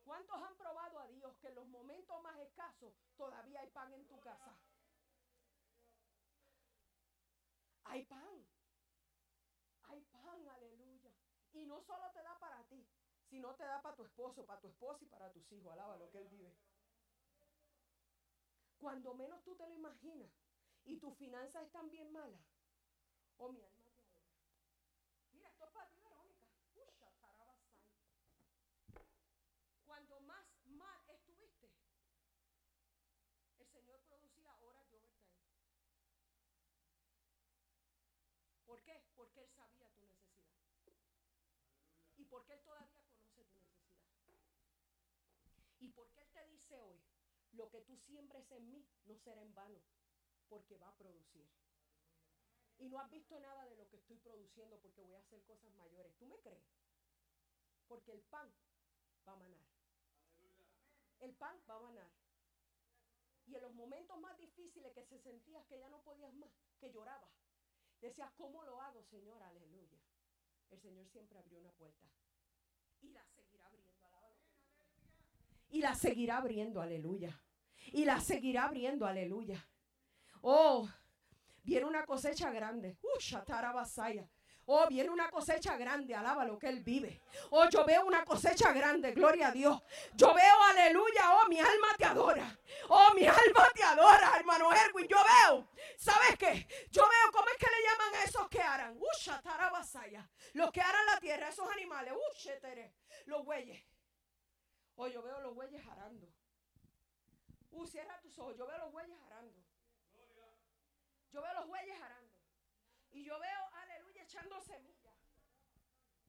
¿Cuántos 0.03 0.41
han 0.41 0.55
probado 0.55 0.99
a 0.99 1.07
Dios 1.07 1.35
que 1.39 1.47
en 1.47 1.55
los 1.55 1.67
momentos 1.67 2.21
más 2.21 2.37
escasos 2.37 2.93
todavía 3.17 3.61
hay 3.61 3.69
pan 3.71 3.91
en 3.91 4.05
tu 4.05 4.19
casa? 4.19 4.55
Hay 7.85 8.05
pan. 8.05 8.45
Hay 9.83 10.01
pan, 10.05 10.47
aleluya. 10.47 11.11
Y 11.53 11.65
no 11.65 11.81
solo 11.81 12.11
te 12.11 12.21
da 12.21 12.37
ti, 12.37 12.44
Si 13.35 13.41
no 13.41 13.53
te 13.53 13.65
da 13.65 13.81
para 13.81 13.97
tu 13.97 14.05
esposo, 14.05 14.45
para 14.45 14.61
tu 14.61 14.69
esposa 14.69 15.03
y 15.03 15.07
para 15.09 15.29
tus 15.33 15.51
hijos, 15.51 15.73
alaba 15.73 15.97
lo 15.97 16.09
que 16.09 16.19
Él 16.19 16.29
vive. 16.29 16.55
Cuando 18.77 19.13
menos 19.13 19.43
tú 19.43 19.57
te 19.57 19.67
lo 19.67 19.73
imaginas 19.73 20.31
y 20.85 20.95
tus 20.99 21.17
finanzas 21.17 21.65
están 21.65 21.89
bien 21.89 22.13
malas, 22.13 22.39
oh 23.35 23.51
mi 23.51 23.61
alma 23.61 23.89
te 23.91 23.99
adora. 23.99 24.23
Mira, 25.33 25.49
esto 25.49 25.65
es 25.65 25.71
para 25.71 25.89
ti, 25.89 25.99
Verónica. 25.99 26.45
Cuando 29.83 30.21
más 30.21 30.47
mal 30.67 31.01
estuviste, 31.09 31.73
el 33.57 33.67
Señor 33.67 33.99
producía 34.07 34.55
horas 34.61 34.89
de 34.91 34.97
overtime. 34.97 35.43
¿Por 38.65 38.81
qué? 38.83 39.03
Porque 39.13 39.41
Él 39.41 39.49
sabía 39.49 39.89
tu 39.89 40.03
necesidad. 40.03 40.45
Y 42.17 42.23
porque 42.23 42.53
Él 42.53 42.61
todavía 42.63 43.03
conoce 43.05 43.43
tu 43.45 43.59
necesidad. 43.59 44.45
Y 45.79 45.84
porque 45.95 46.21
Él 46.21 46.29
te 46.31 46.45
dice 46.47 46.79
hoy, 46.79 47.01
lo 47.53 47.69
que 47.69 47.81
tú 47.81 47.97
siembres 47.97 48.51
en 48.51 48.69
mí 48.69 48.87
no 49.05 49.15
será 49.17 49.41
en 49.41 49.53
vano, 49.53 49.81
porque 50.49 50.77
va 50.77 50.89
a 50.89 50.97
producir. 50.97 51.47
Y 52.77 52.89
no 52.89 52.99
has 52.99 53.09
visto 53.09 53.39
nada 53.39 53.65
de 53.65 53.75
lo 53.77 53.87
que 53.87 53.95
estoy 53.95 54.17
produciendo 54.17 54.77
porque 54.79 55.01
voy 55.01 55.15
a 55.15 55.19
hacer 55.19 55.41
cosas 55.45 55.73
mayores. 55.75 56.13
¿Tú 56.17 56.25
me 56.25 56.37
crees? 56.39 56.65
Porque 57.87 58.11
el 58.11 58.21
pan 58.23 58.53
va 59.27 59.33
a 59.33 59.37
manar. 59.37 59.65
El 61.19 61.33
pan 61.35 61.57
va 61.69 61.75
a 61.75 61.79
manar. 61.79 62.11
Y 63.45 63.55
en 63.55 63.61
los 63.61 63.73
momentos 63.73 64.19
más 64.19 64.37
difíciles 64.37 64.91
que 64.93 65.05
se 65.05 65.19
sentías 65.19 65.65
que 65.67 65.79
ya 65.79 65.87
no 65.89 66.01
podías 66.01 66.33
más, 66.33 66.49
que 66.79 66.91
llorabas, 66.91 67.31
decías, 68.01 68.31
¿cómo 68.33 68.63
lo 68.63 68.81
hago, 68.81 69.03
Señor? 69.03 69.41
Aleluya. 69.41 69.99
El 70.71 70.81
Señor 70.81 71.07
siempre 71.07 71.37
abrió 71.37 71.59
una 71.59 71.71
puerta. 71.71 72.07
Y 73.01 73.11
la 73.11 73.23
seguirá. 73.27 73.64
Y 75.69 75.81
la 75.81 75.95
seguirá 75.95 76.37
abriendo, 76.37 76.81
aleluya. 76.81 77.41
Y 77.87 78.05
la 78.05 78.19
seguirá 78.19 78.65
abriendo, 78.65 79.05
aleluya. 79.05 79.67
Oh, 80.41 80.87
viene 81.63 81.85
una 81.85 82.05
cosecha 82.05 82.51
grande. 82.51 82.97
Uh. 83.01 84.25
Oh, 84.67 84.87
viene 84.87 85.09
una 85.11 85.29
cosecha 85.29 85.77
grande, 85.77 86.15
alaba 86.15 86.43
lo 86.43 86.57
que 86.57 86.67
Él 86.67 86.81
vive. 86.81 87.21
Oh, 87.51 87.69
yo 87.69 87.85
veo 87.85 88.03
una 88.03 88.25
cosecha 88.25 88.73
grande, 88.73 89.11
gloria 89.11 89.49
a 89.49 89.51
Dios. 89.51 89.79
Yo 90.15 90.33
veo, 90.33 90.63
aleluya, 90.71 91.35
oh, 91.35 91.47
mi 91.47 91.59
alma 91.59 91.87
te 91.97 92.05
adora. 92.05 92.59
Oh, 92.89 93.13
mi 93.13 93.27
alma 93.27 93.69
te 93.75 93.83
adora, 93.83 94.33
hermano 94.35 94.73
Erwin. 94.73 95.07
Yo 95.07 95.17
veo, 95.17 95.69
¿sabes 95.97 96.35
qué? 96.39 96.67
Yo 96.89 97.03
veo, 97.03 97.31
¿cómo 97.31 97.47
es 97.49 97.57
que 97.57 97.67
le 97.67 97.83
llaman 97.83 98.15
a 98.15 98.23
esos 98.23 98.49
que 98.49 98.61
aran? 98.61 98.97
Uh, 98.97 99.71
basaya. 99.71 100.27
Los 100.53 100.71
que 100.71 100.81
aran 100.81 101.05
la 101.05 101.19
tierra, 101.19 101.49
esos 101.49 101.69
animales. 101.69 102.13
Uh, 102.13 103.27
los 103.27 103.45
bueyes. 103.45 103.83
Oh, 104.97 105.07
yo 105.07 105.21
veo 105.21 105.39
los 105.41 105.53
bueyes 105.53 105.85
arando. 105.87 106.27
Uh, 107.71 107.85
cierra 107.85 108.19
tus 108.21 108.37
ojos. 108.39 108.55
Yo 108.57 108.65
veo 108.65 108.77
los 108.77 108.91
bueyes 108.91 109.19
arando. 109.21 109.61
Yo 111.31 111.41
veo 111.41 111.53
los 111.53 111.67
bueyes 111.67 112.01
arando. 112.01 112.33
Y 113.11 113.23
yo 113.25 113.37
veo, 113.39 113.69
aleluya, 113.73 114.23
echando 114.23 114.59
semillas. 114.61 115.15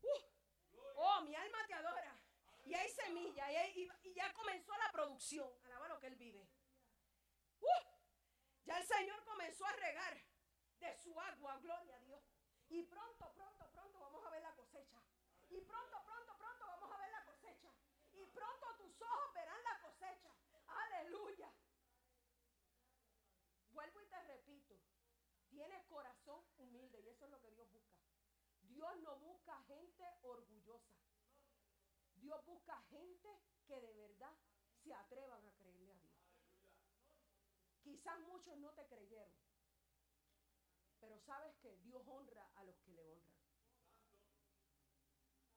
Uh, 0.03 0.81
oh, 0.97 1.21
mi 1.23 1.35
alma 1.35 1.59
te 1.67 1.75
adora. 1.75 2.21
Y 2.65 2.75
hay 2.75 2.89
semilla. 2.91 3.47
Y, 3.77 3.89
ya 4.15 4.33
comenzó 4.33 4.77
la 4.77 4.91
producción. 4.91 5.49
Alaba 5.65 5.89
lo 5.89 6.01
que 6.01 6.09
él 6.09 6.17
vive. 6.17 6.49
Uh, 7.61 7.67
ya 8.65 8.79
el 8.79 8.87
Señor 8.87 9.25
comenzó 9.25 9.65
a 9.65 9.73
regar 9.75 10.25
de 10.81 10.97
su 10.97 11.19
agua. 11.21 11.57
Gloria 11.59 11.97
a 11.97 12.01
Dios. 12.01 12.23
Y 12.69 12.83
pronto, 12.83 13.33
pronto, 13.33 13.71
pronto 13.71 14.01
vamos 14.01 14.27
a 14.27 14.31
ver 14.31 14.43
la 14.43 14.55
cosecha. 14.57 15.01
Y 15.51 15.61
pronto, 15.61 16.03
pronto, 16.05 16.37
pronto 16.37 16.67
vamos 16.67 16.93
a 16.93 16.99
ver 16.99 17.11
la 17.13 17.25
cosecha. 17.25 17.73
Y 18.13 18.26
pronto 18.37 18.67
tus 18.77 19.01
ojos 19.01 19.35
verán 19.35 19.63
la 19.65 19.81
cosecha. 19.81 20.33
Aleluya. 20.67 21.51
Vuelvo 23.71 24.01
y 24.03 24.07
te 24.07 24.21
repito. 24.23 24.75
Tienes 25.49 25.85
corazón 25.87 26.45
humilde 26.59 27.01
y 27.01 27.09
eso 27.09 27.25
es 27.25 27.31
lo 27.31 27.41
que 27.41 27.51
Dios 27.51 27.71
busca. 27.73 27.97
Dios 28.61 28.99
no 29.03 29.19
busca 29.21 29.59
gente 29.63 30.05
orgullosa. 30.23 30.97
Dios 32.17 32.45
busca 32.45 32.81
gente 32.91 33.41
que 33.67 33.81
de 33.81 33.93
verdad 33.95 34.37
se 34.83 34.93
atrevan 34.93 35.45
a 35.45 35.55
creerle 35.55 35.93
a 35.93 35.99
Dios. 35.99 36.15
Quizás 37.83 38.19
muchos 38.21 38.59
no 38.59 38.73
te 38.75 38.87
creyeron. 38.87 39.33
Pero 41.01 41.19
sabes 41.21 41.57
que 41.59 41.77
Dios 41.79 42.03
honra 42.07 42.51
a 42.57 42.65
los 42.65 42.77
que 42.81 42.93
le 42.93 43.05
honran. 43.07 43.37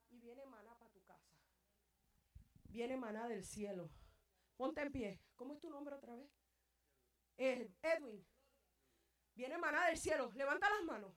Y 0.09 0.19
viene 0.19 0.45
maná 0.45 0.77
para. 0.77 0.88
Viene 2.69 2.97
maná 2.97 3.27
del 3.27 3.43
cielo. 3.43 3.89
Ponte 4.55 4.81
en 4.81 4.91
pie. 4.91 5.19
¿Cómo 5.35 5.53
es 5.53 5.59
tu 5.59 5.69
nombre 5.69 5.95
otra 5.95 6.15
vez? 6.15 6.29
Edwin. 7.37 8.25
Viene 9.33 9.57
maná 9.57 9.85
del 9.87 9.97
cielo. 9.97 10.31
Levanta 10.35 10.69
las 10.69 10.83
manos. 10.83 11.11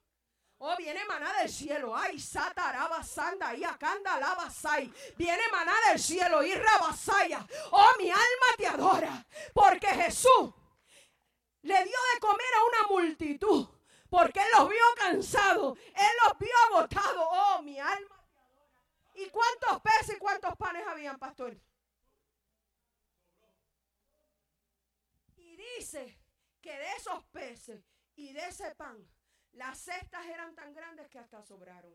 Oh, 0.59 0.77
viene 0.77 1.05
maná 1.07 1.33
del 1.41 1.49
cielo. 1.51 1.97
Ay, 1.97 2.21
sataraba 2.21 3.03
sanda 3.03 3.55
y 3.55 3.65
acanda. 3.65 4.21
Viene 5.17 5.43
maná 5.51 5.75
del 5.89 5.99
cielo 5.99 6.43
y 6.43 6.55
rabasaya. 6.55 7.45
Oh, 7.73 7.91
mi 7.99 8.11
alma 8.11 8.57
te 8.57 8.67
adora. 8.69 9.27
Porque 9.53 9.89
Jesús 9.89 10.55
le 11.63 11.75
dio 11.75 11.99
de 12.15 12.21
comer 12.21 12.55
a 12.57 12.65
una 12.65 12.89
multitud. 12.89 13.69
Porque 14.09 14.41
Él 14.41 14.47
los 14.57 14.69
vio 14.69 14.85
cansados. 14.97 15.79
Él 15.79 16.17
los 16.25 16.39
vio 16.39 16.55
agotados. 16.69 17.27
Oh, 17.29 17.63
mi 17.63 17.79
alma. 17.81 18.22
¿Y 19.15 19.29
cuántos 19.29 19.81
peces 19.83 20.17
y 20.17 20.19
cuántos 20.19 20.57
panes 20.57 20.87
habían, 20.87 21.19
pastor? 21.19 21.61
Y 25.37 25.57
dice 25.57 26.19
que 26.61 26.73
de 26.73 26.93
esos 26.97 27.25
peces 27.27 27.85
y 28.15 28.33
de 28.33 28.47
ese 28.49 28.75
pan, 28.75 29.07
las 29.53 29.79
cestas 29.79 30.25
eran 30.27 30.55
tan 30.55 30.73
grandes 30.73 31.09
que 31.09 31.19
hasta 31.19 31.43
sobraron. 31.43 31.95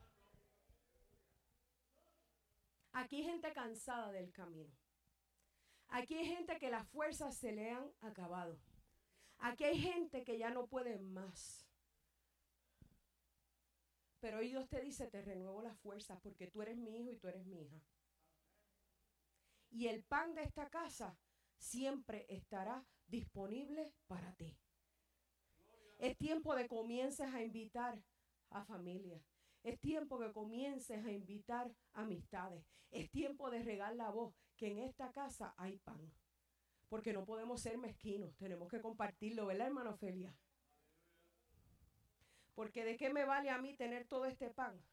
Aquí 2.93 3.17
hay 3.17 3.23
gente 3.23 3.53
cansada 3.53 4.11
del 4.11 4.31
camino. 4.31 4.73
Aquí 5.87 6.15
hay 6.15 6.25
gente 6.25 6.57
que 6.57 6.69
las 6.69 6.87
fuerzas 6.89 7.37
se 7.37 7.51
le 7.51 7.71
han 7.71 7.91
acabado. 7.99 8.57
Aquí 9.39 9.63
hay 9.63 9.79
gente 9.79 10.23
que 10.23 10.37
ya 10.37 10.49
no 10.49 10.67
puede 10.67 10.99
más. 10.99 11.67
Pero 14.19 14.37
hoy 14.37 14.49
Dios 14.49 14.69
te 14.69 14.81
dice, 14.81 15.07
te 15.07 15.21
renuevo 15.21 15.61
las 15.61 15.77
fuerzas 15.79 16.19
porque 16.21 16.47
tú 16.47 16.61
eres 16.61 16.77
mi 16.77 16.95
hijo 16.97 17.11
y 17.11 17.17
tú 17.17 17.27
eres 17.27 17.45
mi 17.45 17.61
hija. 17.61 17.81
Y 19.71 19.87
el 19.87 20.03
pan 20.03 20.35
de 20.35 20.43
esta 20.43 20.69
casa 20.69 21.17
siempre 21.57 22.25
estará 22.29 22.85
disponible 23.07 23.93
para 24.07 24.33
ti. 24.35 24.57
Es 25.97 26.17
tiempo 26.17 26.55
de 26.55 26.67
comiences 26.67 27.33
a 27.33 27.41
invitar 27.41 28.01
a 28.49 28.63
familia. 28.63 29.21
Es 29.63 29.79
tiempo 29.79 30.19
que 30.19 30.31
comiences 30.31 31.05
a 31.05 31.11
invitar 31.11 31.71
amistades. 31.93 32.65
Es 32.89 33.09
tiempo 33.11 33.49
de 33.49 33.63
regar 33.63 33.95
la 33.95 34.09
voz 34.09 34.33
que 34.57 34.67
en 34.67 34.79
esta 34.79 35.11
casa 35.11 35.53
hay 35.57 35.77
pan. 35.77 36.11
Porque 36.89 37.13
no 37.13 37.25
podemos 37.25 37.61
ser 37.61 37.77
mezquinos, 37.77 38.35
tenemos 38.37 38.67
que 38.69 38.81
compartirlo, 38.81 39.45
¿verdad, 39.45 39.67
hermano 39.67 39.91
Ofelia? 39.91 40.35
Porque 42.53 42.83
de 42.83 42.97
qué 42.97 43.11
me 43.13 43.23
vale 43.23 43.49
a 43.49 43.59
mí 43.59 43.75
tener 43.75 44.07
todo 44.07 44.25
este 44.25 44.49
pan 44.49 44.83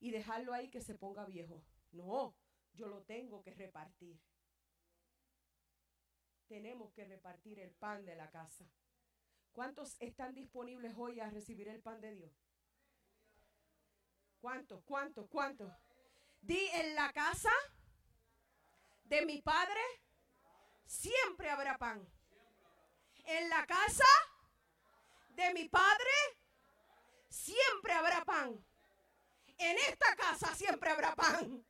y 0.00 0.10
dejarlo 0.10 0.52
ahí 0.52 0.68
que 0.68 0.80
se 0.80 0.94
ponga 0.94 1.24
viejo. 1.24 1.62
No, 1.92 2.34
yo 2.74 2.88
lo 2.88 3.02
tengo 3.02 3.42
que 3.42 3.54
repartir. 3.54 4.18
Tenemos 6.48 6.92
que 6.92 7.04
repartir 7.04 7.60
el 7.60 7.70
pan 7.72 8.04
de 8.04 8.16
la 8.16 8.30
casa. 8.30 8.68
¿Cuántos 9.52 9.96
están 10.00 10.34
disponibles 10.34 10.94
hoy 10.96 11.20
a 11.20 11.30
recibir 11.30 11.68
el 11.68 11.80
pan 11.80 12.00
de 12.00 12.12
Dios? 12.12 12.45
¿Cuántos? 14.46 14.80
¿Cuántos? 14.84 15.26
¿Cuántos? 15.28 15.72
Di 16.40 16.68
en 16.74 16.94
la 16.94 17.12
casa 17.12 17.50
de 19.02 19.26
mi 19.26 19.42
padre 19.42 19.80
siempre 20.86 21.50
habrá 21.50 21.76
pan. 21.76 22.08
En 23.24 23.48
la 23.48 23.66
casa 23.66 24.06
de 25.30 25.52
mi 25.52 25.68
padre 25.68 26.14
siempre 27.28 27.92
habrá 27.92 28.24
pan. 28.24 28.64
En 29.58 29.78
esta 29.78 30.14
casa 30.14 30.54
siempre 30.54 30.90
habrá 30.90 31.16
pan. 31.16 31.66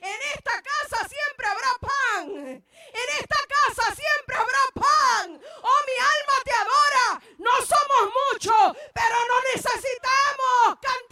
En 0.00 0.20
esta 0.36 0.62
casa 0.62 1.08
siempre 1.08 1.46
habrá 1.48 1.72
pan. 1.80 2.30
En 2.30 3.08
esta 3.18 3.38
casa 3.48 3.96
siempre 3.96 4.36
habrá 4.36 4.64
pan. 4.74 5.42
Oh, 5.60 5.80
mi 5.88 5.96
alma 6.14 6.44
te 6.44 6.52
adora. 6.52 7.22
No 7.38 7.66
somos 7.66 8.14
muchos, 8.30 8.76
pero 8.94 9.16
no 9.26 9.40
necesitamos 9.54 10.78
cantidades 10.80 11.05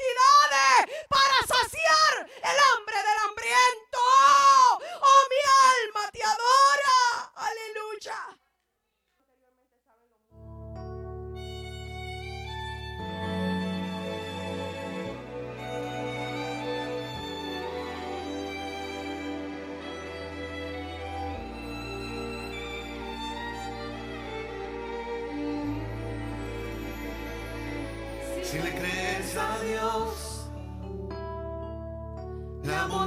para 1.09 1.39
saciar 1.47 2.29
el 2.43 2.57
hambre 2.73 2.94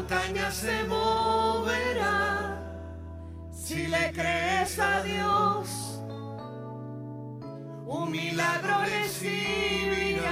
montaña 0.08 0.50
se 0.52 0.84
moverá. 0.86 2.64
Si 3.52 3.88
le 3.88 4.14
crees 4.14 4.80
a 4.80 5.04
Dios, 5.04 6.00
un 7.86 8.12
milagro 8.12 8.84
recibirás. 8.86 10.30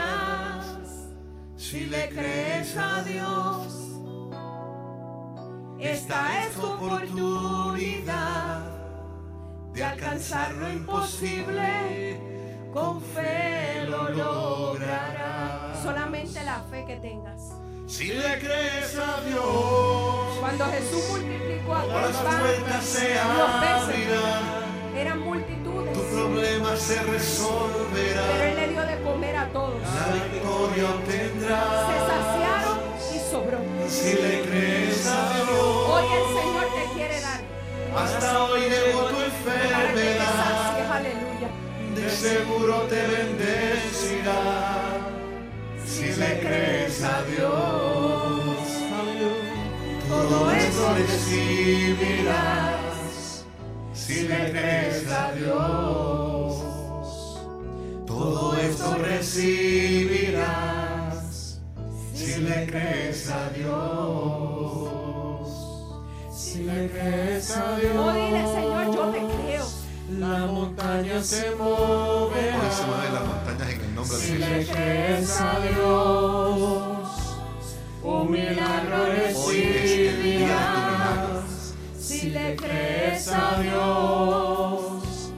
Si 1.57 1.87
le 1.87 2.07
crees 2.07 2.77
a 2.77 3.03
Dios, 3.03 3.99
esta 5.79 6.45
es 6.45 6.53
tu 6.53 6.65
oportunidad 6.65 8.61
de 9.73 9.83
alcanzar 9.83 10.53
lo 10.53 10.71
imposible. 10.71 12.21
Con 12.73 13.01
fe 13.01 13.85
lo 13.89 14.07
lograrás. 14.09 15.81
Solamente 15.83 16.41
la 16.43 16.63
fe 16.69 16.85
que 16.85 16.95
tengas. 16.97 17.64
Si 17.87 18.07
le 18.07 18.39
crees 18.39 18.97
a 18.97 19.21
Dios, 19.21 20.37
Cuando 20.39 20.65
Jesús 20.65 21.03
multiplicó 21.11 21.75
a 21.75 21.85
las 21.85 22.17
puertas 22.17 22.83
se 22.83 23.19
abrirán. 23.19 24.43
eran 24.97 25.19
multitudes, 25.19 25.93
Tu 25.93 26.01
problema 26.15 26.75
se 26.75 26.95
pero 26.95 27.07
Él 27.07 27.13
resolverá. 27.13 28.25
le 28.55 28.67
dio 28.69 28.81
de 28.81 29.01
comer 29.03 29.35
a 29.37 29.47
todos. 29.49 29.81
La 29.81 30.13
victoria 30.13 30.87
Se 30.87 30.93
obtendrás. 30.93 31.87
saciaron 32.09 32.79
y 33.13 33.19
sobró. 33.31 33.59
Si 33.87 34.13
le 34.13 34.41
crees 34.41 35.07
a 35.07 35.33
Dios, 35.33 35.87
Hoy 35.87 36.05
el 36.05 36.25
Señor 36.41 36.65
te 36.75 36.93
quiere 36.95 37.21
dar 37.21 37.39
hasta 37.95 38.43
hoy 38.43 38.61
llegó 38.61 39.03
tu 39.05 39.15
para 39.15 39.25
que 39.25 39.93
te 39.93 40.11
enfermedad. 40.17 40.33
sacies, 40.43 40.89
aleluya. 40.91 41.49
De 41.95 42.09
seguro 42.09 42.75
te 42.89 43.07
bendecirá. 43.07 44.84
Si 46.05 46.11
le 46.21 46.39
crees 46.39 47.01
a 47.03 47.23
Dios, 47.23 48.57
todo 50.07 50.51
esto 50.51 50.93
recibirás. 50.95 52.35
Si 53.93 54.27
le 54.27 54.51
crees 54.51 55.11
a 55.11 55.31
Dios, 55.33 56.61
todo 58.05 58.55
esto 58.55 58.95
recibirás. 58.99 60.45
Si 62.13 62.41
le 62.41 62.67
crees 62.67 63.29
a 63.31 63.49
Dios, 63.49 65.49
si 66.31 66.63
le 66.65 66.87
crees 66.91 67.49
a 67.57 67.77
Dios. 67.77 67.95
Oh, 67.97 68.13
dile, 68.13 68.45
Señor, 68.53 68.93
yo 68.95 69.09
te 69.09 69.25
creo. 69.43 69.65
La 70.19 70.45
montaña 70.45 71.23
se 71.23 71.49
Hoy 71.49 71.49
se 71.49 71.55
moverá. 71.55 72.57
mueven 72.85 73.13
las 73.15 73.23
Si 74.05 74.37
le 74.37 74.65
crees 74.65 75.41
a 75.41 75.59
Dios, 75.61 77.07
un 78.03 78.31
milagro 78.31 79.05
recibirás. 79.07 80.53
Si 81.99 82.29
le 82.29 82.55
crees 82.55 83.27
a 83.29 83.59
Dios, 83.61 85.31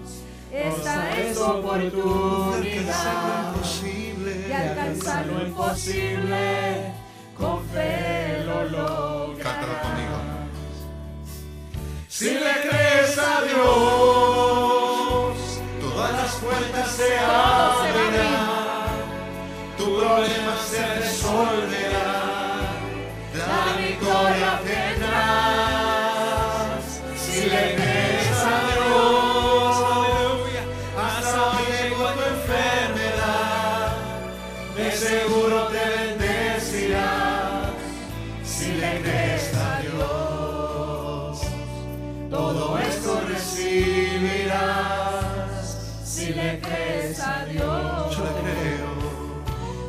esta 0.51 1.17
es 1.17 1.37
tu 1.37 1.43
oportunidad 1.43 3.53
de 4.45 4.53
alcanzar 4.53 5.25
lo 5.27 5.41
imposible. 5.47 6.93
Con 7.37 7.63
fe 7.69 8.43
lo 8.45 8.57
Cántalo 8.63 9.27
lograrás. 9.27 9.81
conmigo. 9.81 10.17
Si 12.09 12.31
le 12.31 12.53
crees 12.67 13.17
a 13.19 13.41
Dios, 13.43 13.86
resolverá, 21.37 21.76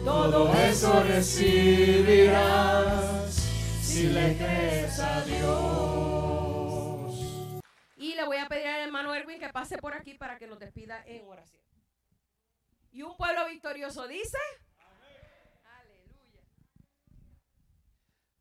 todo 0.09 0.53
esto 0.55 1.03
recibirás. 1.03 2.14
Si 3.83 4.07
le 4.09 4.37
crees 4.38 4.99
a 5.01 5.21
Dios. 5.23 6.38
Y 7.97 8.14
le 8.14 8.25
voy 8.25 8.38
a 8.38 8.47
pedir 8.47 8.68
al 8.68 8.81
hermano 8.81 9.14
Erwin 9.14 9.38
que 9.38 9.51
pase 9.51 9.77
por 9.77 9.92
aquí 9.92 10.14
para 10.14 10.38
que 10.38 10.47
nos 10.47 10.59
despida 10.59 11.05
en 11.05 11.27
oración. 11.27 11.62
Y 12.90 13.03
un 13.03 13.14
pueblo 13.18 13.47
victorioso 13.49 14.09
dice. 14.09 14.38
Aleluya. 15.79 16.40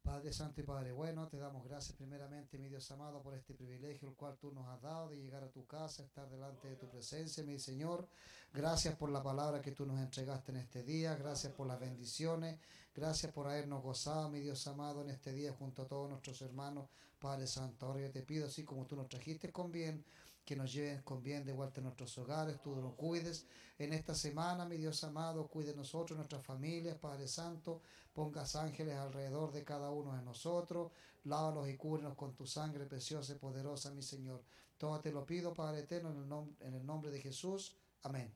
Padre 0.08 0.32
Santo 0.32 0.62
y 0.62 0.64
Padre 0.64 0.94
Bueno, 0.94 1.28
te 1.28 1.38
damos 1.38 1.66
gracias 1.66 1.98
primeramente, 1.98 2.58
mi 2.58 2.70
Dios 2.70 2.90
amado, 2.92 3.22
por 3.22 3.34
este 3.34 3.54
privilegio 3.54 4.08
el 4.08 4.16
cual 4.16 4.38
tú 4.38 4.54
nos 4.54 4.66
has 4.70 4.82
dado 4.82 5.10
de 5.10 5.18
llegar 5.18 5.44
a 5.44 5.52
tu 5.52 5.68
casa, 5.68 6.02
estar 6.02 6.30
delante 6.30 6.70
de 6.70 6.78
tu 6.78 6.88
presencia, 6.88 7.44
mi 7.44 7.60
Señor. 7.60 8.08
Gracias 8.54 8.96
por 8.96 9.12
la 9.12 9.22
palabra 9.22 9.62
que 9.62 9.74
tú 9.74 9.86
nos 9.86 10.00
entregaste 10.00 10.54
en 10.54 10.60
este 10.60 10.82
día, 10.82 11.14
gracias 11.18 11.52
por 11.52 11.68
las 11.68 11.78
bendiciones, 11.78 12.58
gracias 12.96 13.34
por 13.34 13.48
habernos 13.50 13.84
gozado, 13.84 14.30
mi 14.30 14.40
Dios 14.40 14.66
amado, 14.68 15.02
en 15.02 15.10
este 15.10 15.34
día 15.34 15.52
junto 15.52 15.82
a 15.82 15.88
todos 15.88 16.10
nuestros 16.10 16.42
hermanos, 16.42 16.88
Padre 17.20 17.46
Santo. 17.46 17.86
Ahora 17.86 18.00
yo 18.00 18.10
te 18.10 18.22
pido, 18.22 18.48
así 18.48 18.64
como 18.64 18.86
tú 18.86 18.96
nos 18.96 19.10
trajiste 19.10 19.52
con 19.52 19.74
bien, 19.74 20.06
que 20.48 20.56
nos 20.56 20.72
lleven 20.72 21.02
con 21.02 21.22
bien 21.22 21.46
de 21.46 21.52
vuelta 21.52 21.82
a 21.82 21.84
nuestros 21.84 22.18
hogares, 22.18 22.62
tú 22.62 22.74
nos 22.78 22.94
cuides. 22.94 23.46
En 23.78 23.92
esta 23.92 24.16
semana, 24.16 24.64
mi 24.64 24.78
Dios 24.78 25.04
amado, 25.04 25.46
cuide 25.48 25.72
de 25.72 25.76
nosotros, 25.76 26.16
nuestras 26.16 26.42
familias, 26.42 26.96
Padre 26.96 27.28
Santo, 27.28 27.82
pongas 28.14 28.56
ángeles 28.56 28.96
alrededor 28.96 29.52
de 29.52 29.66
cada 29.66 29.92
uno 29.92 30.16
de 30.16 30.22
nosotros, 30.22 30.94
lávalos 31.26 31.68
y 31.68 31.76
cúbrenos 31.76 32.16
con 32.16 32.34
tu 32.34 32.48
sangre 32.48 32.86
preciosa 32.86 33.34
y 33.34 33.36
poderosa, 33.36 33.92
mi 33.92 34.02
Señor. 34.02 34.42
Todo 34.78 35.02
te 35.02 35.12
lo 35.12 35.26
pido, 35.26 35.54
Padre 35.54 35.80
eterno, 35.82 36.12
en 36.12 36.18
el, 36.24 36.66
en 36.66 36.74
el 36.76 36.86
nombre 36.86 37.12
de 37.12 37.20
Jesús. 37.20 37.76
Amén. 38.04 38.34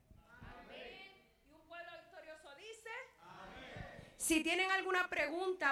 Y 1.48 1.54
un 1.54 1.62
pueblo 1.66 1.92
victorioso 2.04 2.50
dice. 2.58 2.90
Si 4.18 4.44
tienen 4.44 4.70
alguna 4.70 5.10
pregunta, 5.10 5.70